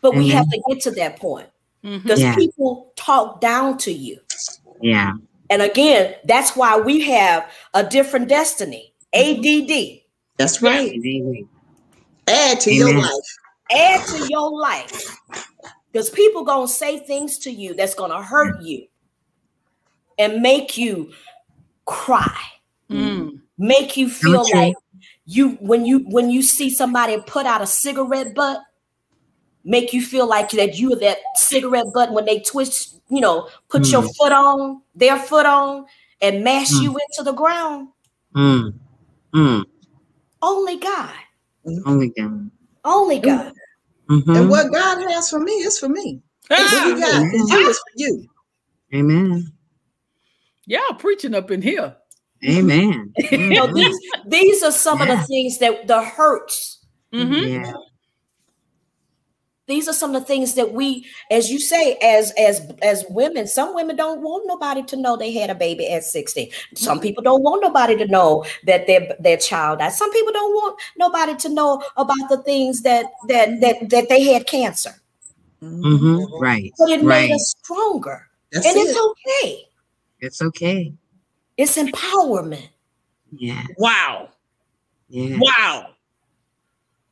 [0.00, 1.48] But we have to get to that point
[1.82, 2.34] because Yeah.
[2.34, 4.20] people talk down to you.
[4.80, 5.14] Yeah.
[5.50, 8.92] And again, that's why we have a different destiny.
[9.12, 10.04] ADD.
[10.36, 10.92] That's right.
[10.92, 11.48] Indeed.
[12.28, 13.12] Add to your life.
[13.70, 15.18] Add to your life.
[15.90, 18.86] Because people gonna say things to you that's gonna hurt you
[20.18, 21.12] and make you
[21.86, 22.36] cry.
[22.90, 23.40] Mm.
[23.58, 24.60] make you feel true.
[24.60, 24.74] like
[25.24, 28.60] you when you when you see somebody put out a cigarette butt
[29.64, 33.48] make you feel like that you are that cigarette butt when they twist you know
[33.68, 34.14] put your Mm.
[34.16, 35.86] foot on their foot on
[36.20, 36.82] and mash Mm.
[36.82, 37.88] you into the ground
[38.36, 38.72] Mm.
[39.34, 39.64] Mm.
[40.42, 41.10] only god
[41.84, 42.50] Only God.
[42.84, 43.52] only god
[44.08, 44.36] Mhm.
[44.38, 46.22] And what God has for me is for me.
[46.46, 48.28] What Ah, He got for you is for you.
[48.94, 49.50] Amen.
[50.66, 51.96] Y'all preaching up in here.
[52.44, 53.12] Amen.
[53.20, 53.74] so Mhm.
[53.74, 56.78] these, these are some of the things that the hurts
[57.12, 57.48] Mhm.
[57.48, 57.72] Yeah.
[59.68, 63.46] these are some of the things that we as you say as as as women
[63.46, 67.22] some women don't want nobody to know they had a baby at 16 some people
[67.22, 71.34] don't want nobody to know that their their child died some people don't want nobody
[71.36, 74.92] to know about the things that that that, that they had cancer
[75.60, 76.72] hmm Right.
[76.78, 77.28] but it Right.
[77.28, 78.80] made us stronger That's and it.
[78.80, 79.65] it's okay
[80.20, 80.92] It's okay.
[81.56, 82.68] it's empowerment
[83.36, 83.64] Yeah.
[83.78, 84.28] Wow.
[85.08, 85.36] Yeah.
[85.38, 85.86] Wow.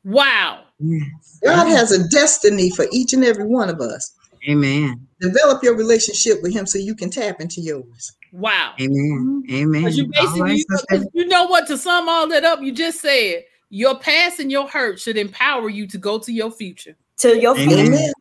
[0.03, 0.63] Wow.
[0.79, 1.39] Yes.
[1.43, 4.13] God has a destiny for each and every one of us.
[4.49, 5.07] Amen.
[5.19, 8.13] Develop your relationship with Him so you can tap into yours.
[8.31, 8.73] Wow.
[8.79, 9.43] Amen.
[9.47, 9.55] Mm-hmm.
[9.55, 9.91] Amen.
[9.93, 11.67] You basically, Always you know, such a- 'cause you know what?
[11.67, 15.69] To sum all that up, you just said your past and your hurt should empower
[15.69, 16.95] you to go to your future.
[17.19, 17.79] To your future.
[17.79, 18.11] Amen.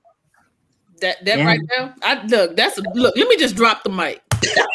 [1.00, 1.44] That that Yeah.
[1.44, 1.94] right now.
[2.02, 2.56] I look.
[2.56, 3.14] That's a look.
[3.16, 4.22] Let me just drop the mic.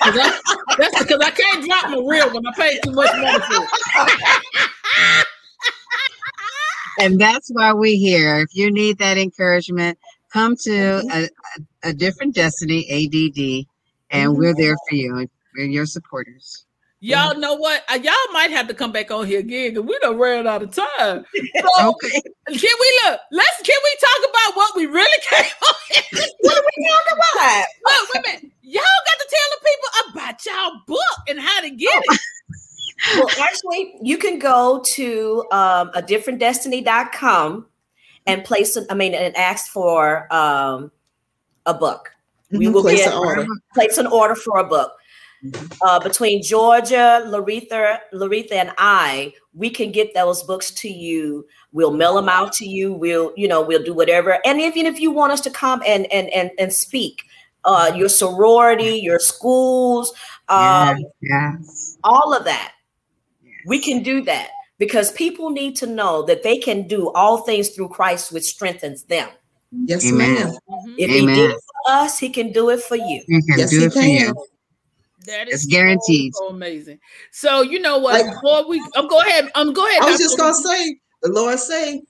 [0.02, 0.40] I-
[0.78, 2.46] that's because I can't drop my real one.
[2.48, 5.28] I paid too much money for it.
[7.00, 8.40] and that's why we're here.
[8.40, 9.98] If you need that encouragement,
[10.32, 13.66] come to a, a, a different destiny, ADD,
[14.12, 15.28] and we're there for you.
[15.56, 16.66] We're your supporters.
[17.02, 17.84] Y'all know what?
[17.90, 20.62] Uh, y'all might have to come back on here again because we done ran out
[20.62, 21.26] of time.
[21.62, 22.22] So Okay.
[22.48, 23.20] can we look?
[23.32, 26.04] Let's can we talk about what we really came on here?
[26.42, 27.66] What are we talking about?
[27.86, 28.54] Look, wait a minute.
[28.64, 32.20] Y'all got to tell the people about y'all book and how to get it.
[33.18, 37.66] well, actually, you can go to um, a different destiny.com
[38.28, 40.92] and place, an- I mean, and ask for um,
[41.66, 42.12] a book.
[42.52, 43.46] We Mhm, will place get an order.
[43.74, 44.92] place an order for a book.
[45.82, 51.48] Uh, between Georgia, LaRetha, LaRetha, and I, we can get those books to you.
[51.72, 52.94] We'll mail them out to you.
[52.94, 54.40] We'll, you know, we'll do whatever.
[54.46, 57.24] And even if you want us to come and and and and speak,
[57.64, 60.14] uh, your sorority, your schools,
[60.50, 61.98] um, yes.
[62.04, 62.74] all of that,
[63.66, 67.70] we can do that because people need to know that they can do all things
[67.70, 69.30] through Christ, which strengthens them.
[69.72, 70.34] Yes, Amen.
[70.36, 70.56] ma'am.
[70.98, 73.24] If he did it for us, he can do it for you.
[73.28, 74.10] You can Yes, do he it for can.
[74.10, 74.46] you.
[75.26, 76.34] That It's guaranteed.
[76.36, 77.00] So, so amazing.
[77.32, 78.22] So you know what?
[78.26, 79.52] Like- Before we, um, go ahead.
[79.56, 80.02] Um, go ahead.
[80.02, 80.24] I was Dr.
[80.24, 82.02] just gonna say, the Lord say,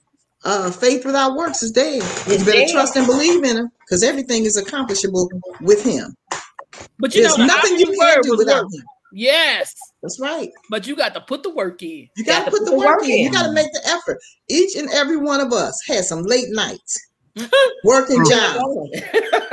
[0.44, 2.02] uh, faith without works is dead.
[2.28, 2.70] You better dead.
[2.70, 5.28] trust and believe in Him, because everything is accomplishable
[5.60, 6.14] with Him.
[6.98, 8.72] But you There's know, the nothing you can word do without work.
[8.74, 8.84] Him.
[9.12, 10.48] Yes, That's right.
[10.70, 12.08] but you got to put the work in.
[12.16, 13.24] You got to put the work in.
[13.24, 14.18] You got to make the effort.
[14.48, 16.96] Each and every one of us had some late nights
[17.84, 18.62] working jobs.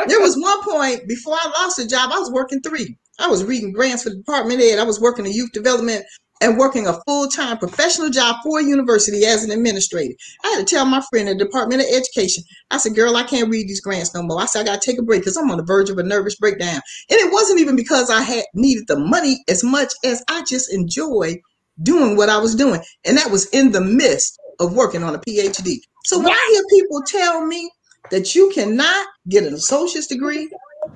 [0.08, 2.96] There was one point before I lost a job, I was working three.
[3.20, 4.80] I was reading grants for the department ed.
[4.80, 6.06] I was working in youth development
[6.42, 10.14] and working a full-time professional job for a university as an administrator.
[10.44, 13.24] I had to tell my friend in the Department of Education, I said, girl, I
[13.24, 14.42] can't read these grants no more.
[14.42, 16.36] I said, I gotta take a break because I'm on the verge of a nervous
[16.36, 16.80] breakdown.
[17.10, 20.72] And it wasn't even because I had needed the money as much as I just
[20.72, 21.38] enjoyed
[21.82, 22.82] doing what I was doing.
[23.04, 25.78] And that was in the midst of working on a PhD.
[26.06, 27.70] So when I hear people tell me
[28.12, 30.50] that you cannot get an associate's degree,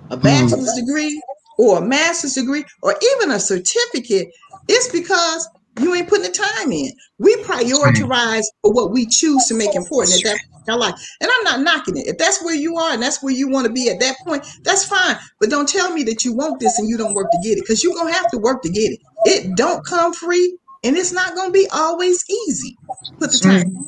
[0.09, 1.21] a bachelor's degree,
[1.61, 4.29] or a master's degree, or even a certificate,
[4.67, 5.47] it's because
[5.79, 6.91] you ain't putting the time in.
[7.19, 10.95] We prioritize what we choose to make important at that point in our life.
[11.21, 12.07] And I'm not knocking it.
[12.07, 14.43] If that's where you are and that's where you want to be at that point,
[14.63, 15.17] that's fine.
[15.39, 17.61] But don't tell me that you want this and you don't work to get it,
[17.61, 18.99] because you're gonna have to work to get it.
[19.25, 22.75] It don't come free, and it's not gonna be always easy.
[23.19, 23.85] Put the time.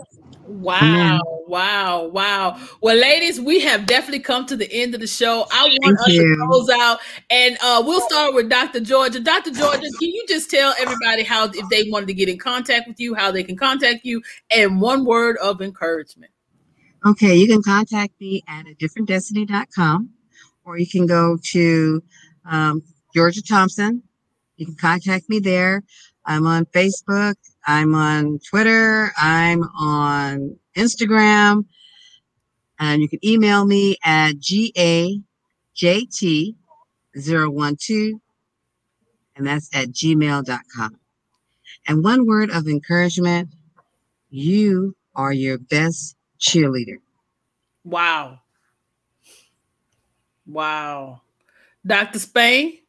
[0.54, 2.60] Wow, wow, wow.
[2.82, 5.46] Well, ladies, we have definitely come to the end of the show.
[5.52, 7.00] I want Thank us to close out,
[7.30, 8.80] and uh, we'll start with Dr.
[8.80, 9.20] Georgia.
[9.20, 9.52] Dr.
[9.52, 13.00] Georgia, can you just tell everybody how, if they wanted to get in contact with
[13.00, 14.22] you, how they can contact you,
[14.56, 16.32] and one word of encouragement?
[17.06, 20.10] Okay, you can contact me at a differentdestiny.com
[20.66, 22.02] or you can go to
[22.46, 22.82] um,
[23.14, 24.04] Georgia Thompson.
[24.58, 25.84] You can contact me there.
[26.26, 27.36] I'm on Facebook.
[27.66, 29.12] I'm on Twitter.
[29.18, 31.66] I'm on Instagram.
[32.80, 35.24] And you can email me at gajt012
[39.36, 41.00] and that's at gmail.com.
[41.88, 43.50] And one word of encouragement
[44.30, 46.98] you are your best cheerleader.
[47.84, 48.40] Wow.
[50.48, 51.22] Wow.
[51.86, 52.20] Dr.
[52.20, 52.80] Spain?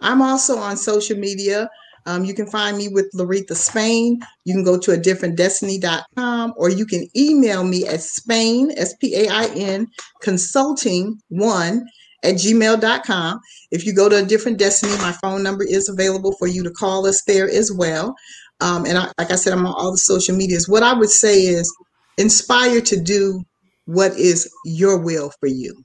[0.00, 1.68] I'm also on social media.
[2.06, 4.20] Um, you can find me with LaRetha Spain.
[4.44, 8.94] You can go to a different destiny.com or you can email me at Spain, S
[9.00, 9.88] P A I N,
[10.22, 11.84] consulting one
[12.22, 13.40] at gmail.com.
[13.70, 16.70] If you go to a different destiny, my phone number is available for you to
[16.70, 18.14] call us there as well.
[18.60, 20.68] Um, and I, like I said, I'm on all the social medias.
[20.68, 21.74] What I would say is
[22.18, 23.44] inspire to do
[23.84, 25.84] what is your will for you.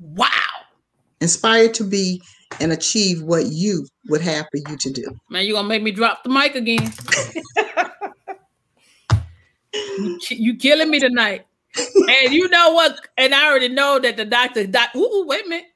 [0.00, 0.45] Wow.
[1.20, 2.22] Inspire to be
[2.60, 5.04] and achieve what you would have for you to do.
[5.30, 6.92] Man, you're gonna make me drop the mic again.
[9.72, 11.46] you, you killing me tonight.
[11.76, 13.00] and you know what?
[13.16, 15.66] And I already know that the doctor, doc, ooh, wait a minute.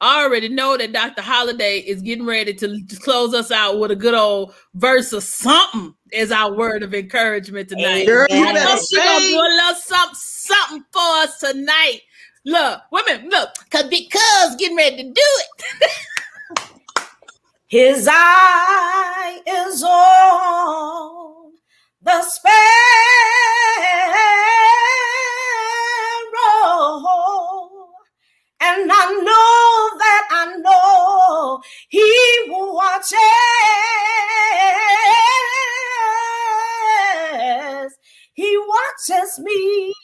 [0.00, 1.22] I already know that Dr.
[1.22, 5.22] Holliday is getting ready to, to close us out with a good old verse of
[5.22, 8.04] something as our word of encouragement tonight.
[8.04, 12.00] Girl, you I know she gonna do a little something, something for us tonight.
[12.46, 15.90] Look, women, look, cause because getting ready to do it.
[17.66, 21.52] His eye is on
[22.02, 22.52] the sparrow.
[28.60, 33.18] And I know that I know He watches.
[38.34, 39.94] He watches me.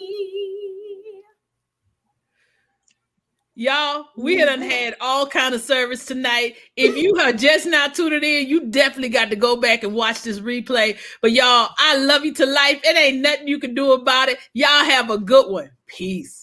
[3.61, 4.71] Y'all, we done mm-hmm.
[4.71, 6.57] had all kind of service tonight.
[6.77, 10.23] If you are just now tuning in, you definitely got to go back and watch
[10.23, 10.97] this replay.
[11.21, 12.81] But y'all, I love you to life.
[12.83, 14.39] It ain't nothing you can do about it.
[14.55, 15.71] Y'all have a good one.
[15.87, 16.40] Peace.